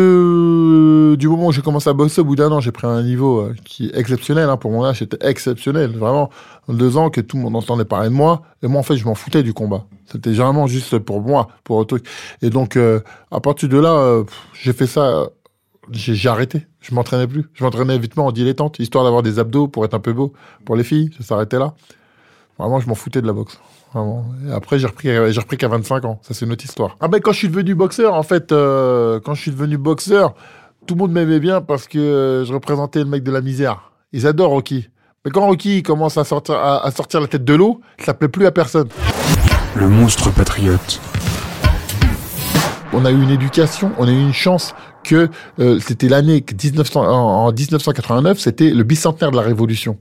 moment 1.28 1.46
où 1.46 1.52
j'ai 1.52 1.62
commencé 1.62 1.88
à 1.88 1.92
bosser, 1.92 2.20
au 2.20 2.24
bout 2.24 2.34
d'un 2.34 2.50
an, 2.50 2.58
j'ai 2.58 2.72
pris 2.72 2.88
un 2.88 3.00
niveau 3.00 3.38
euh, 3.38 3.54
qui 3.64 3.86
est 3.86 3.96
exceptionnel. 3.96 4.48
Hein, 4.48 4.56
pour 4.56 4.72
mon 4.72 4.84
âge, 4.84 4.98
c'était 4.98 5.24
exceptionnel. 5.24 5.96
Vraiment, 5.96 6.30
en 6.66 6.74
deux 6.74 6.96
ans 6.96 7.10
que 7.10 7.20
tout 7.20 7.36
le 7.36 7.44
monde 7.44 7.54
entendait 7.54 7.84
parler 7.84 8.08
de 8.08 8.14
moi. 8.14 8.42
Et 8.60 8.66
moi, 8.66 8.80
en 8.80 8.82
fait, 8.82 8.96
je 8.96 9.04
m'en 9.04 9.14
foutais 9.14 9.44
du 9.44 9.54
combat. 9.54 9.84
C'était 10.10 10.32
vraiment 10.32 10.66
juste 10.66 10.98
pour 10.98 11.20
moi, 11.20 11.46
pour 11.62 11.80
un 11.80 11.84
truc. 11.84 12.04
Et 12.42 12.50
donc, 12.50 12.76
euh, 12.76 13.00
à 13.30 13.38
partir 13.38 13.68
de 13.68 13.78
là, 13.78 13.92
euh, 13.92 14.24
j'ai 14.52 14.72
fait 14.72 14.88
ça. 14.88 15.28
j'ai 15.92 16.28
arrêté. 16.28 16.66
Je 16.80 16.92
m'entraînais 16.92 17.28
plus. 17.28 17.48
Je 17.54 17.62
m'entraînais 17.62 17.98
vitement 17.98 18.26
en 18.26 18.32
dilettante, 18.32 18.80
histoire 18.80 19.04
d'avoir 19.04 19.22
des 19.22 19.38
abdos 19.38 19.68
pour 19.68 19.84
être 19.84 19.94
un 19.94 20.00
peu 20.00 20.12
beau 20.12 20.32
pour 20.64 20.74
les 20.74 20.84
filles. 20.84 21.10
Ça 21.18 21.24
s'arrêtait 21.24 21.60
là. 21.60 21.74
Vraiment, 22.58 22.80
je 22.80 22.88
m'en 22.88 22.96
foutais 22.96 23.22
de 23.22 23.28
la 23.28 23.32
boxe. 23.32 23.60
Vraiment. 23.92 24.24
Et 24.48 24.52
après, 24.52 24.78
j'ai 24.78 24.86
repris, 24.86 25.08
euh, 25.08 25.32
j'ai 25.32 25.40
repris 25.40 25.56
qu'à 25.56 25.68
25 25.68 26.04
ans. 26.04 26.20
Ça, 26.22 26.34
c'est 26.34 26.44
une 26.46 26.52
autre 26.52 26.64
histoire. 26.64 26.96
Ah 27.00 27.08
ben, 27.08 27.20
quand 27.20 27.32
je 27.32 27.38
suis 27.38 27.48
devenu 27.48 27.74
boxeur, 27.74 28.14
en 28.14 28.22
fait, 28.22 28.52
euh, 28.52 29.20
quand 29.24 29.34
je 29.34 29.42
suis 29.42 29.50
devenu 29.50 29.78
boxeur, 29.78 30.34
tout 30.86 30.94
le 30.94 30.98
monde 31.00 31.12
m'aimait 31.12 31.40
bien 31.40 31.60
parce 31.60 31.88
que 31.88 31.98
euh, 31.98 32.44
je 32.44 32.52
représentais 32.52 33.00
le 33.00 33.06
mec 33.06 33.22
de 33.22 33.32
la 33.32 33.40
misère. 33.40 33.92
Ils 34.12 34.26
adorent 34.26 34.50
Rocky. 34.50 34.88
Mais 35.24 35.30
quand 35.30 35.44
Rocky 35.44 35.82
commence 35.82 36.16
à 36.16 36.24
sortir, 36.24 36.54
à, 36.54 36.84
à 36.86 36.90
sortir 36.90 37.20
la 37.20 37.26
tête 37.26 37.44
de 37.44 37.54
l'eau, 37.54 37.80
ça 37.98 38.14
plaît 38.14 38.28
plus 38.28 38.46
à 38.46 38.52
personne. 38.52 38.88
Le 39.74 39.88
monstre 39.88 40.32
patriote. 40.32 41.00
On 42.92 43.04
a 43.04 43.10
eu 43.10 43.22
une 43.22 43.30
éducation, 43.30 43.92
on 43.98 44.08
a 44.08 44.10
eu 44.10 44.20
une 44.20 44.32
chance 44.32 44.74
que 45.04 45.28
euh, 45.60 45.78
c'était 45.80 46.08
l'année 46.08 46.44
1900 46.50 47.02
en, 47.02 47.46
en 47.46 47.52
1989, 47.52 48.38
c'était 48.38 48.70
le 48.70 48.82
bicentenaire 48.82 49.30
de 49.30 49.36
la 49.36 49.42
Révolution. 49.42 49.98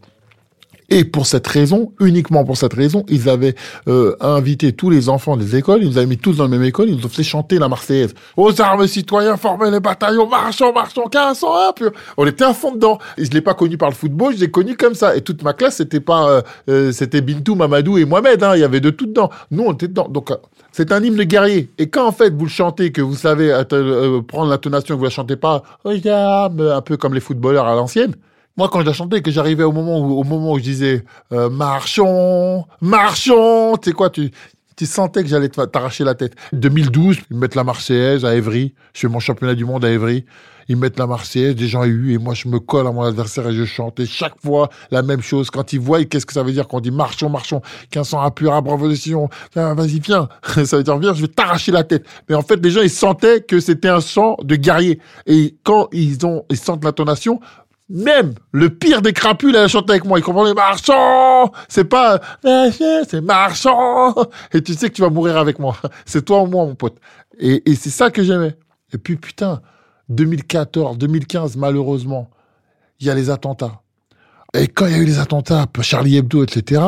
Et 0.90 1.06
pour 1.06 1.26
cette 1.26 1.48
raison, 1.48 1.92
uniquement 2.00 2.44
pour 2.44 2.58
cette 2.58 2.74
raison, 2.74 3.06
ils 3.10 3.30
avaient 3.30 3.56
euh, 3.88 4.16
invité 4.20 4.74
tous 4.74 4.90
les 4.90 5.10
enfants 5.10 5.38
des 5.38 5.56
écoles, 5.56 5.84
ils 5.84 5.90
nous 5.90 5.98
avaient 5.98 6.08
mis 6.08 6.18
tous 6.18 6.38
dans 6.38 6.44
la 6.44 6.50
même 6.50 6.64
école, 6.64 6.90
ils 6.90 6.96
nous 6.96 7.06
ont 7.06 7.10
fait 7.10 7.24
chanter 7.24 7.60
la 7.60 7.68
Marseillaise. 7.68 8.14
Aux 8.38 8.60
armes 8.62 8.88
citoyens, 8.88 9.38
formez 9.38 9.72
les 9.72 9.80
bataillons, 9.80 10.28
marchons, 10.28 10.74
marchons, 10.74 11.04
1501, 11.04 11.74
puis 11.76 11.86
on 12.18 12.26
était 12.26 12.44
à 12.44 12.54
fond 12.54 12.74
dedans. 12.74 12.98
Et 13.18 13.26
je 13.26 13.32
l'ai 13.32 13.42
pas 13.42 13.54
connu 13.54 13.78
par 13.78 13.90
le 13.90 13.96
football, 13.96 14.36
je 14.36 14.42
l'ai 14.42 14.52
connu 14.52 14.76
comme 14.76 14.96
ça. 14.96 15.16
Et 15.16 15.22
toute 15.22 15.44
ma 15.44 15.54
classe, 15.54 15.78
c'était 15.78 16.00
pas, 16.00 16.30
euh, 16.30 16.42
euh, 16.70 16.92
c'était 16.92 17.22
Bintou, 17.22 17.56
Mamadou 17.56 17.98
et 17.98 18.06
Mohamed, 18.06 18.44
hein, 18.44 18.56
il 18.56 18.62
y 18.62 18.64
avait 18.64 18.80
de 18.80 18.90
tout 18.90 19.06
dedans. 19.06 19.30
Nous, 19.52 19.64
on 19.64 19.74
était 19.74 19.88
dedans. 19.88 20.08
Donc, 20.10 20.32
euh, 20.32 20.36
c'est 20.72 20.92
un 20.92 21.04
hymne 21.04 21.24
guerrier. 21.24 21.70
Et 21.78 21.90
quand 21.90 22.08
en 22.08 22.12
fait 22.12 22.34
vous 22.34 22.46
le 22.46 22.52
chantez, 22.52 22.92
que 22.92 23.02
vous 23.02 23.16
savez 23.16 23.52
euh, 23.52 24.22
prendre 24.22 24.50
l'intonation, 24.50 24.96
que 24.96 25.00
vous 25.00 25.06
la 25.06 25.10
chantez 25.10 25.36
pas, 25.36 25.64
un 25.86 26.82
peu 26.82 26.98
comme 26.98 27.14
les 27.14 27.20
footballeurs 27.20 27.66
à 27.66 27.76
l'ancienne, 27.76 28.16
moi, 28.60 28.68
quand 28.68 28.82
je 28.82 28.86
la 28.88 28.92
chantais, 28.92 29.22
que 29.22 29.32
j'arrivais 29.32 29.64
au 29.64 29.72
moment 29.72 30.02
où, 30.02 30.20
au 30.20 30.24
moment 30.26 30.52
où 30.52 30.58
je 30.58 30.64
disais 30.64 31.06
euh, 31.32 31.50
marchons, 31.50 32.66
marchons, 32.82 33.78
tu 33.78 33.90
sais 33.90 33.94
quoi, 33.94 34.10
tu, 34.10 34.32
tu 34.76 34.86
sentais 34.86 35.24
que 35.24 35.30
j'allais 35.30 35.48
t'arracher 35.48 36.04
la 36.04 36.14
tête. 36.14 36.34
2012, 36.52 37.20
ils 37.32 37.38
mettent 37.38 37.56
la 37.56 37.64
Marseillaise 37.64 38.26
à 38.26 38.36
Évry. 38.36 38.74
Je 38.94 39.00
fais 39.00 39.08
mon 39.08 39.22
championnat 39.22 39.56
du 39.56 39.64
monde 39.64 39.86
à 39.86 39.90
Évry. 39.90 40.26
Ils 40.68 40.76
mettent 40.76 41.00
la 41.00 41.08
Marseillaise, 41.08 41.56
des 41.56 41.70
gens 41.70 41.86
eu, 41.86 42.14
et 42.14 42.18
moi 42.18 42.34
je 42.34 42.50
me 42.50 42.60
colle 42.60 42.86
à 42.86 42.92
mon 42.92 43.04
adversaire 43.04 43.48
et 43.48 43.54
je 43.54 43.64
chante. 43.64 44.02
Et 44.02 44.06
chaque 44.06 44.36
fois, 44.44 44.68
la 44.92 45.04
même 45.04 45.22
chose. 45.22 45.50
Quand 45.50 45.72
ils 45.72 45.80
voient, 45.80 46.04
qu'est-ce 46.04 46.26
que 46.26 46.34
ça 46.34 46.44
veut 46.44 46.52
dire 46.52 46.68
quand 46.68 46.80
on 46.80 46.82
dit 46.82 46.92
marchons, 46.92 47.30
marchons, 47.30 47.62
1500 47.94 48.20
à 48.20 48.30
pure 48.30 48.62
proposition, 48.62 49.30
Ah, 49.56 49.74
vas-y, 49.74 50.02
viens. 50.02 50.28
ça 50.66 50.76
veut 50.76 50.84
dire, 50.84 50.98
viens, 50.98 51.14
je 51.14 51.22
vais 51.22 51.30
t'arracher 51.30 51.72
la 51.72 51.86
tête. 51.86 52.06
Mais 52.28 52.36
en 52.36 52.42
fait, 52.42 52.58
les 52.62 52.72
gens, 52.72 52.82
ils 52.82 52.90
sentaient 52.90 53.40
que 53.40 53.62
c'était 53.62 53.88
un 53.88 54.02
chant 54.02 54.36
de 54.44 54.58
guerrier. 54.58 55.00
Et 55.28 55.56
quand 55.64 55.88
ils 55.94 56.26
ont, 56.26 56.44
ils 56.50 56.58
sentent 56.58 56.84
l'intonation, 56.84 57.40
même 57.90 58.34
le 58.52 58.70
pire 58.70 59.02
des 59.02 59.14
crapules, 59.14 59.56
elle 59.56 59.68
chantait 59.68 59.92
avec 59.92 60.06
moi. 60.06 60.20
Il 60.20 60.24
comprenait 60.24 60.54
marchand. 60.54 61.52
C'est 61.68 61.86
pas 61.86 62.22
c'est 62.44 63.22
marchand. 63.22 64.16
Et 64.54 64.62
tu 64.62 64.74
sais 64.74 64.90
que 64.90 64.96
tu 64.96 65.02
vas 65.02 65.10
mourir 65.10 65.38
avec 65.38 65.60
moi. 65.60 65.76
C'est 66.06 66.24
toi 66.24 66.44
ou 66.44 66.48
moi, 66.48 66.66
mon 66.66 66.76
pote. 66.76 66.98
Et 67.40 67.76
c'est 67.76 67.90
ça 67.90 68.12
que 68.12 68.22
j'aimais. 68.22 68.58
Et 68.94 68.98
puis 68.98 69.16
putain, 69.16 69.62
2014, 70.10 70.98
2015, 70.98 71.56
malheureusement, 71.56 72.30
il 73.00 73.08
y 73.08 73.10
a 73.10 73.16
les 73.16 73.30
attentats. 73.30 73.82
Et 74.54 74.68
quand 74.68 74.88
il 74.88 74.92
y 74.92 74.96
a 74.96 74.98
eu 74.98 75.06
les 75.06 75.20
attentats, 75.20 75.66
Charlie 75.82 76.18
Hebdo, 76.18 76.44
etc. 76.44 76.82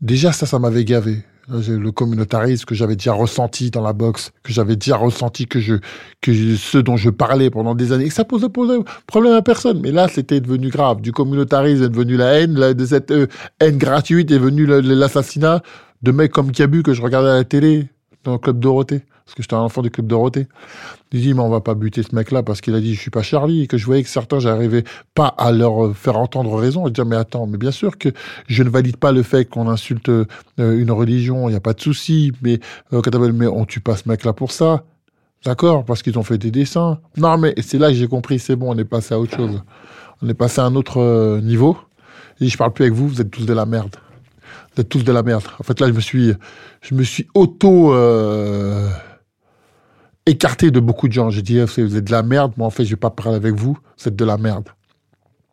Déjà 0.00 0.32
ça, 0.32 0.46
ça 0.46 0.58
m'avait 0.58 0.84
gavé. 0.84 1.24
J'ai 1.60 1.76
Le 1.76 1.92
communautarisme 1.92 2.64
que 2.64 2.74
j'avais 2.74 2.96
déjà 2.96 3.12
ressenti 3.12 3.70
dans 3.70 3.82
la 3.82 3.92
boxe, 3.92 4.32
que 4.42 4.52
j'avais 4.52 4.74
déjà 4.74 4.96
ressenti 4.96 5.46
que 5.46 5.60
je, 5.60 5.74
que 6.20 6.56
ce 6.56 6.78
dont 6.78 6.96
je 6.96 7.08
parlais 7.08 7.50
pendant 7.50 7.74
des 7.76 7.92
années, 7.92 8.06
et 8.06 8.08
que 8.08 8.14
ça 8.14 8.24
posait, 8.24 8.48
posait 8.48 8.78
problème 9.06 9.32
à 9.32 9.42
personne. 9.42 9.80
Mais 9.80 9.92
là, 9.92 10.08
c'était 10.08 10.40
devenu 10.40 10.70
grave. 10.70 11.00
Du 11.00 11.12
communautarisme 11.12 11.84
est 11.84 11.88
devenu 11.88 12.16
la 12.16 12.40
haine, 12.40 12.54
de 12.54 12.86
cette 12.86 13.12
euh, 13.12 13.28
haine 13.60 13.78
gratuite 13.78 14.30
est 14.32 14.38
venu 14.38 14.66
l'assassinat 14.66 15.62
de 16.02 16.12
mecs 16.12 16.32
comme 16.32 16.50
Cabu 16.50 16.82
que 16.82 16.94
je 16.94 17.02
regardais 17.02 17.30
à 17.30 17.36
la 17.36 17.44
télé 17.44 17.88
dans 18.24 18.32
le 18.32 18.38
club 18.38 18.58
Dorothée. 18.58 19.02
Parce 19.24 19.34
que 19.34 19.42
j'étais 19.42 19.54
un 19.54 19.60
enfant 19.60 19.82
du 19.82 19.90
club 19.90 20.06
Dorothée. 20.06 20.46
Il 21.12 21.20
dit, 21.20 21.34
mais 21.34 21.40
on 21.40 21.48
va 21.48 21.60
pas 21.60 21.74
buter 21.74 22.02
ce 22.02 22.14
mec-là 22.14 22.42
parce 22.42 22.60
qu'il 22.60 22.74
a 22.74 22.80
dit, 22.80 22.94
je 22.94 23.00
suis 23.00 23.10
pas 23.10 23.22
Charlie. 23.22 23.62
Et 23.62 23.66
que 23.66 23.78
je 23.78 23.86
voyais 23.86 24.02
que 24.02 24.08
certains, 24.08 24.40
j'arrivais 24.40 24.82
pas 25.14 25.28
à 25.28 25.52
leur 25.52 25.86
euh, 25.86 25.92
faire 25.92 26.16
entendre 26.16 26.54
raison 26.56 26.86
et 26.88 26.90
dire, 26.90 27.06
mais 27.06 27.16
attends, 27.16 27.46
mais 27.46 27.58
bien 27.58 27.70
sûr 27.70 27.96
que 27.96 28.08
je 28.48 28.62
ne 28.62 28.68
valide 28.68 28.96
pas 28.96 29.12
le 29.12 29.22
fait 29.22 29.44
qu'on 29.44 29.68
insulte 29.68 30.08
euh, 30.08 30.26
une 30.58 30.90
religion, 30.90 31.48
il 31.48 31.52
n'y 31.52 31.56
a 31.56 31.60
pas 31.60 31.74
de 31.74 31.80
souci, 31.80 32.32
mais 32.42 32.58
euh, 32.92 33.00
mais 33.32 33.46
on 33.46 33.64
tue 33.64 33.80
pas 33.80 33.96
ce 33.96 34.08
mec-là 34.08 34.32
pour 34.32 34.50
ça. 34.50 34.84
D'accord, 35.44 35.84
parce 35.84 36.02
qu'ils 36.02 36.18
ont 36.18 36.24
fait 36.24 36.38
des 36.38 36.50
dessins. 36.50 36.98
Non, 37.16 37.38
mais 37.38 37.54
c'est 37.62 37.78
là 37.78 37.88
que 37.88 37.94
j'ai 37.94 38.08
compris, 38.08 38.40
c'est 38.40 38.56
bon, 38.56 38.74
on 38.74 38.78
est 38.78 38.84
passé 38.84 39.14
à 39.14 39.20
autre 39.20 39.36
chose. 39.36 39.62
On 40.22 40.28
est 40.28 40.34
passé 40.34 40.60
à 40.60 40.64
un 40.64 40.74
autre 40.74 41.40
niveau. 41.40 41.76
Et 42.40 42.48
je 42.48 42.56
parle 42.56 42.72
plus 42.72 42.84
avec 42.84 42.94
vous, 42.94 43.06
vous 43.06 43.20
êtes 43.20 43.30
tous 43.30 43.46
de 43.46 43.52
la 43.52 43.64
merde. 43.64 43.94
Vous 44.74 44.80
êtes 44.80 44.88
tous 44.88 45.04
de 45.04 45.12
la 45.12 45.22
merde. 45.22 45.44
En 45.60 45.62
fait, 45.62 45.78
là, 45.78 45.86
je 45.86 45.92
me 45.92 46.00
suis, 46.00 46.32
je 46.80 46.94
me 46.94 47.04
suis 47.04 47.28
auto 47.34 47.94
écarté 50.26 50.70
de 50.70 50.80
beaucoup 50.80 51.08
de 51.08 51.12
gens. 51.12 51.30
J'ai 51.30 51.42
dit, 51.42 51.58
eh, 51.58 51.64
vous 51.64 51.96
êtes 51.96 52.04
de 52.04 52.12
la 52.12 52.22
merde. 52.22 52.52
Moi, 52.56 52.66
en 52.66 52.70
fait, 52.70 52.84
je 52.84 52.90
vais 52.90 52.96
pas 52.96 53.10
parler 53.10 53.36
avec 53.36 53.54
vous. 53.54 53.78
Vous 53.98 54.08
êtes 54.08 54.16
de 54.16 54.24
la 54.24 54.36
merde. 54.36 54.68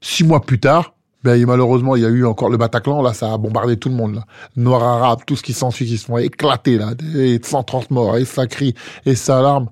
Six 0.01 0.23
mois 0.23 0.41
plus 0.41 0.59
tard, 0.59 0.93
ben, 1.23 1.45
malheureusement, 1.45 1.95
il 1.95 2.01
y 2.01 2.05
a 2.05 2.09
eu 2.09 2.25
encore 2.25 2.49
le 2.49 2.57
Bataclan. 2.57 3.01
Là, 3.01 3.13
ça 3.13 3.33
a 3.33 3.37
bombardé 3.37 3.77
tout 3.77 3.89
le 3.89 3.95
monde. 3.95 4.15
Là. 4.15 4.25
Noirs 4.57 4.83
arabes, 4.83 5.21
tout 5.25 5.35
ce 5.35 5.43
qui 5.43 5.53
s'ensuit, 5.53 5.85
qui 5.85 5.97
se 5.97 6.05
font 6.05 6.17
éclater 6.17 6.77
là. 6.77 6.91
Et 7.15 7.39
130 7.41 7.91
morts, 7.91 8.17
et 8.17 8.25
ça 8.25 8.45
crie, 8.47 8.75
et 9.05 9.15
ça 9.15 9.39
alarme. 9.39 9.69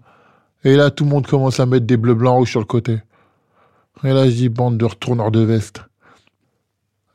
Et 0.63 0.75
là, 0.75 0.91
tout 0.91 1.03
le 1.03 1.09
monde 1.09 1.27
commence 1.27 1.59
à 1.59 1.65
mettre 1.65 1.85
des 1.85 1.97
bleus 1.97 2.13
blancs 2.13 2.37
rouges 2.37 2.51
sur 2.51 2.59
le 2.59 2.65
côté. 2.65 2.99
Et 4.03 4.13
là, 4.13 4.25
je 4.25 4.31
dis, 4.31 4.49
bande 4.49 4.77
de 4.77 4.85
retourneurs 4.85 5.31
de 5.31 5.41
veste. 5.41 5.81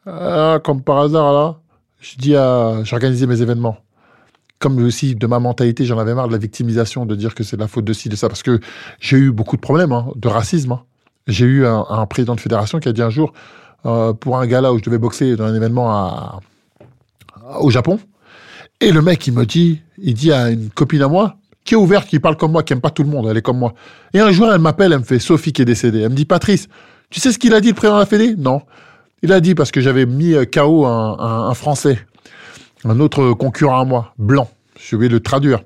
Ah, 0.04 0.60
comme 0.62 0.82
par 0.82 0.98
hasard, 0.98 1.32
là, 1.32 1.60
je 2.00 2.16
dis 2.16 2.36
à, 2.36 2.84
j'organisais 2.84 3.26
mes 3.26 3.40
événements. 3.40 3.78
Comme 4.58 4.78
aussi, 4.82 5.14
de 5.14 5.26
ma 5.26 5.38
mentalité, 5.38 5.84
j'en 5.84 5.98
avais 5.98 6.14
marre 6.14 6.28
de 6.28 6.32
la 6.32 6.38
victimisation, 6.38 7.04
de 7.04 7.14
dire 7.14 7.34
que 7.34 7.44
c'est 7.44 7.58
la 7.58 7.68
faute 7.68 7.84
de 7.84 7.92
ci, 7.92 8.08
de 8.08 8.16
ça, 8.16 8.28
parce 8.28 8.42
que 8.42 8.58
j'ai 9.00 9.18
eu 9.18 9.30
beaucoup 9.30 9.56
de 9.56 9.60
problèmes, 9.60 9.92
hein, 9.92 10.06
de 10.16 10.28
racisme. 10.28 10.72
hein. 10.72 10.82
J'ai 11.26 11.44
eu 11.44 11.66
un, 11.66 12.06
président 12.06 12.34
de 12.34 12.40
fédération 12.40 12.78
qui 12.78 12.88
a 12.88 12.92
dit 12.92 13.02
un 13.02 13.10
jour, 13.10 13.32
euh, 13.84 14.12
pour 14.12 14.38
un 14.38 14.46
gala 14.46 14.72
où 14.72 14.78
je 14.78 14.84
devais 14.84 14.98
boxer 14.98 15.36
dans 15.36 15.44
un 15.44 15.54
événement 15.54 15.90
à, 15.90 16.40
au 17.60 17.70
Japon, 17.70 17.98
et 18.80 18.92
le 18.92 19.02
mec, 19.02 19.26
il 19.26 19.34
me 19.34 19.44
dit, 19.44 19.82
il 19.98 20.14
dit 20.14 20.32
à 20.32 20.50
une 20.50 20.70
copine 20.70 21.02
à 21.02 21.08
moi, 21.08 21.36
qui 21.64 21.74
est 21.74 21.76
ouverte, 21.76 22.08
qui 22.08 22.18
parle 22.20 22.36
comme 22.36 22.52
moi, 22.52 22.62
qui 22.62 22.72
aime 22.72 22.80
pas 22.80 22.90
tout 22.90 23.02
le 23.02 23.08
monde, 23.10 23.26
elle 23.28 23.36
est 23.36 23.42
comme 23.42 23.58
moi. 23.58 23.74
Et 24.14 24.20
un 24.20 24.30
jour, 24.30 24.50
elle 24.52 24.60
m'appelle, 24.60 24.92
elle 24.92 25.00
me 25.00 25.04
fait 25.04 25.18
Sophie 25.18 25.52
qui 25.52 25.62
est 25.62 25.66
décédée. 25.66 26.00
Elle 26.00 26.10
me 26.10 26.14
dit 26.14 26.24
Patrice, 26.24 26.68
tu 27.10 27.20
sais 27.20 27.32
ce 27.32 27.38
qu'il 27.38 27.54
a 27.54 27.60
dit 27.60 27.68
le 27.68 27.74
président 27.74 27.96
de 27.96 28.00
la 28.00 28.06
Fédé? 28.06 28.34
Non. 28.36 28.62
Il 29.22 29.32
a 29.32 29.40
dit 29.40 29.54
parce 29.54 29.70
que 29.72 29.80
j'avais 29.80 30.06
mis 30.06 30.34
euh, 30.34 30.44
KO 30.44 30.86
un, 30.86 31.18
un 31.18 31.54
Français, 31.54 31.98
un 32.90 33.00
autre 33.00 33.32
concurrent 33.32 33.80
à 33.80 33.84
moi, 33.84 34.14
blanc. 34.18 34.48
Je 34.78 34.96
vais 34.96 35.08
le 35.08 35.20
traduire. 35.20 35.62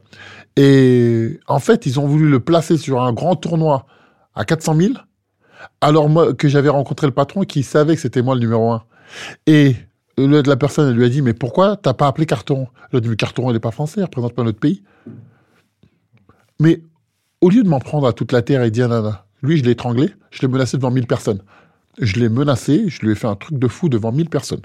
Et 0.57 1.39
en 1.47 1.59
fait, 1.59 1.87
ils 1.87 2.00
ont 2.00 2.07
voulu 2.07 2.29
le 2.29 2.41
placer 2.41 2.77
sur 2.77 3.03
un 3.03 3.12
grand 3.12 3.37
tournoi 3.37 3.87
à 4.35 4.45
400 4.45 4.75
000, 4.75 4.93
alors 5.81 6.09
que 6.37 6.49
j'avais 6.49 6.69
rencontré 6.69 7.07
le 7.07 7.12
patron 7.12 7.43
qui 7.43 7.62
savait 7.62 7.95
que 7.95 8.00
c'était 8.00 8.23
moi 8.23 8.35
le 8.35 8.41
numéro 8.41 8.71
un. 8.71 8.83
Et 9.47 9.77
la 10.17 10.57
personne 10.57 10.89
elle 10.89 10.97
lui 10.97 11.05
a 11.05 11.09
dit 11.09 11.23
mais 11.23 11.35
pourquoi 11.35 11.77
t'as 11.77 11.95
pas 11.95 12.07
appelé 12.07 12.27
Il 12.29 12.97
a 12.97 13.00
dit 13.00 13.09
mais 13.09 13.17
Carteron 13.17 13.50
il 13.50 13.57
est 13.57 13.61
pas 13.61 13.71
français, 13.71 14.00
il 14.00 14.05
représente 14.05 14.35
pas 14.35 14.45
notre 14.45 14.59
pays. 14.59 14.83
Mais 16.59 16.83
au 17.41 17.49
lieu 17.49 17.62
de 17.62 17.69
m'en 17.69 17.81
prendre 17.81 18.07
à 18.07 18.12
toute 18.12 18.33
la 18.33 18.43
terre 18.43 18.62
et 18.62 18.71
dire 18.71 18.89
nana, 18.89 19.25
lui 19.43 19.57
je 19.57 19.65
l'ai 19.65 19.71
étranglé, 19.71 20.15
je 20.31 20.43
l'ai 20.43 20.49
menacé 20.49 20.77
devant 20.77 20.91
1000 20.91 21.07
personnes. 21.07 21.43
Je 21.99 22.17
l'ai 22.17 22.29
menacé, 22.29 22.89
je 22.89 23.00
lui 23.00 23.12
ai 23.12 23.15
fait 23.15 23.27
un 23.27 23.37
truc 23.37 23.59
de 23.59 23.69
fou 23.69 23.89
devant 23.89 24.12
1000 24.12 24.29
personnes. 24.29 24.62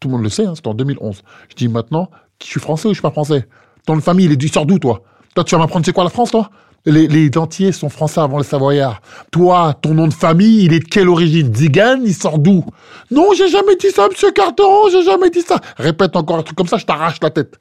Tout 0.00 0.08
le 0.08 0.12
monde 0.12 0.22
le 0.22 0.30
sait, 0.30 0.46
hein, 0.46 0.54
c'était 0.54 0.68
en 0.68 0.74
2011. 0.74 1.22
Je 1.50 1.54
dis 1.54 1.68
maintenant, 1.68 2.10
je 2.42 2.46
suis 2.46 2.60
français 2.60 2.88
ou 2.88 2.90
je 2.90 2.94
suis 2.94 3.02
pas 3.02 3.10
français? 3.10 3.46
Ton 3.86 3.96
de 3.96 4.00
famille, 4.00 4.26
il 4.26 4.32
est 4.32 4.36
du 4.36 4.48
sort 4.48 4.66
d'où 4.66 4.78
toi? 4.78 5.02
Toi 5.34 5.44
tu 5.44 5.54
vas 5.54 5.60
m'apprendre 5.60 5.84
c'est 5.84 5.92
quoi 5.92 6.04
la 6.04 6.10
France 6.10 6.30
toi? 6.30 6.50
Les, 6.86 7.28
dentiers 7.28 7.72
sont 7.72 7.90
français 7.90 8.20
avant 8.20 8.38
les 8.38 8.44
Savoyards. 8.44 9.02
Toi, 9.30 9.74
ton 9.82 9.92
nom 9.92 10.08
de 10.08 10.14
famille, 10.14 10.64
il 10.64 10.72
est 10.72 10.78
de 10.78 10.84
quelle 10.84 11.10
origine? 11.10 11.54
Zigane, 11.54 12.00
il 12.06 12.14
sort 12.14 12.38
d'où? 12.38 12.64
Non, 13.10 13.34
j'ai 13.36 13.48
jamais 13.48 13.76
dit 13.76 13.90
ça, 13.90 14.08
monsieur 14.08 14.32
Carteron, 14.32 14.88
j'ai 14.90 15.02
jamais 15.02 15.28
dit 15.28 15.42
ça. 15.42 15.60
Répète 15.76 16.16
encore 16.16 16.38
un 16.38 16.42
truc 16.42 16.56
comme 16.56 16.66
ça, 16.66 16.78
je 16.78 16.86
t'arrache 16.86 17.18
la 17.20 17.28
tête. 17.28 17.58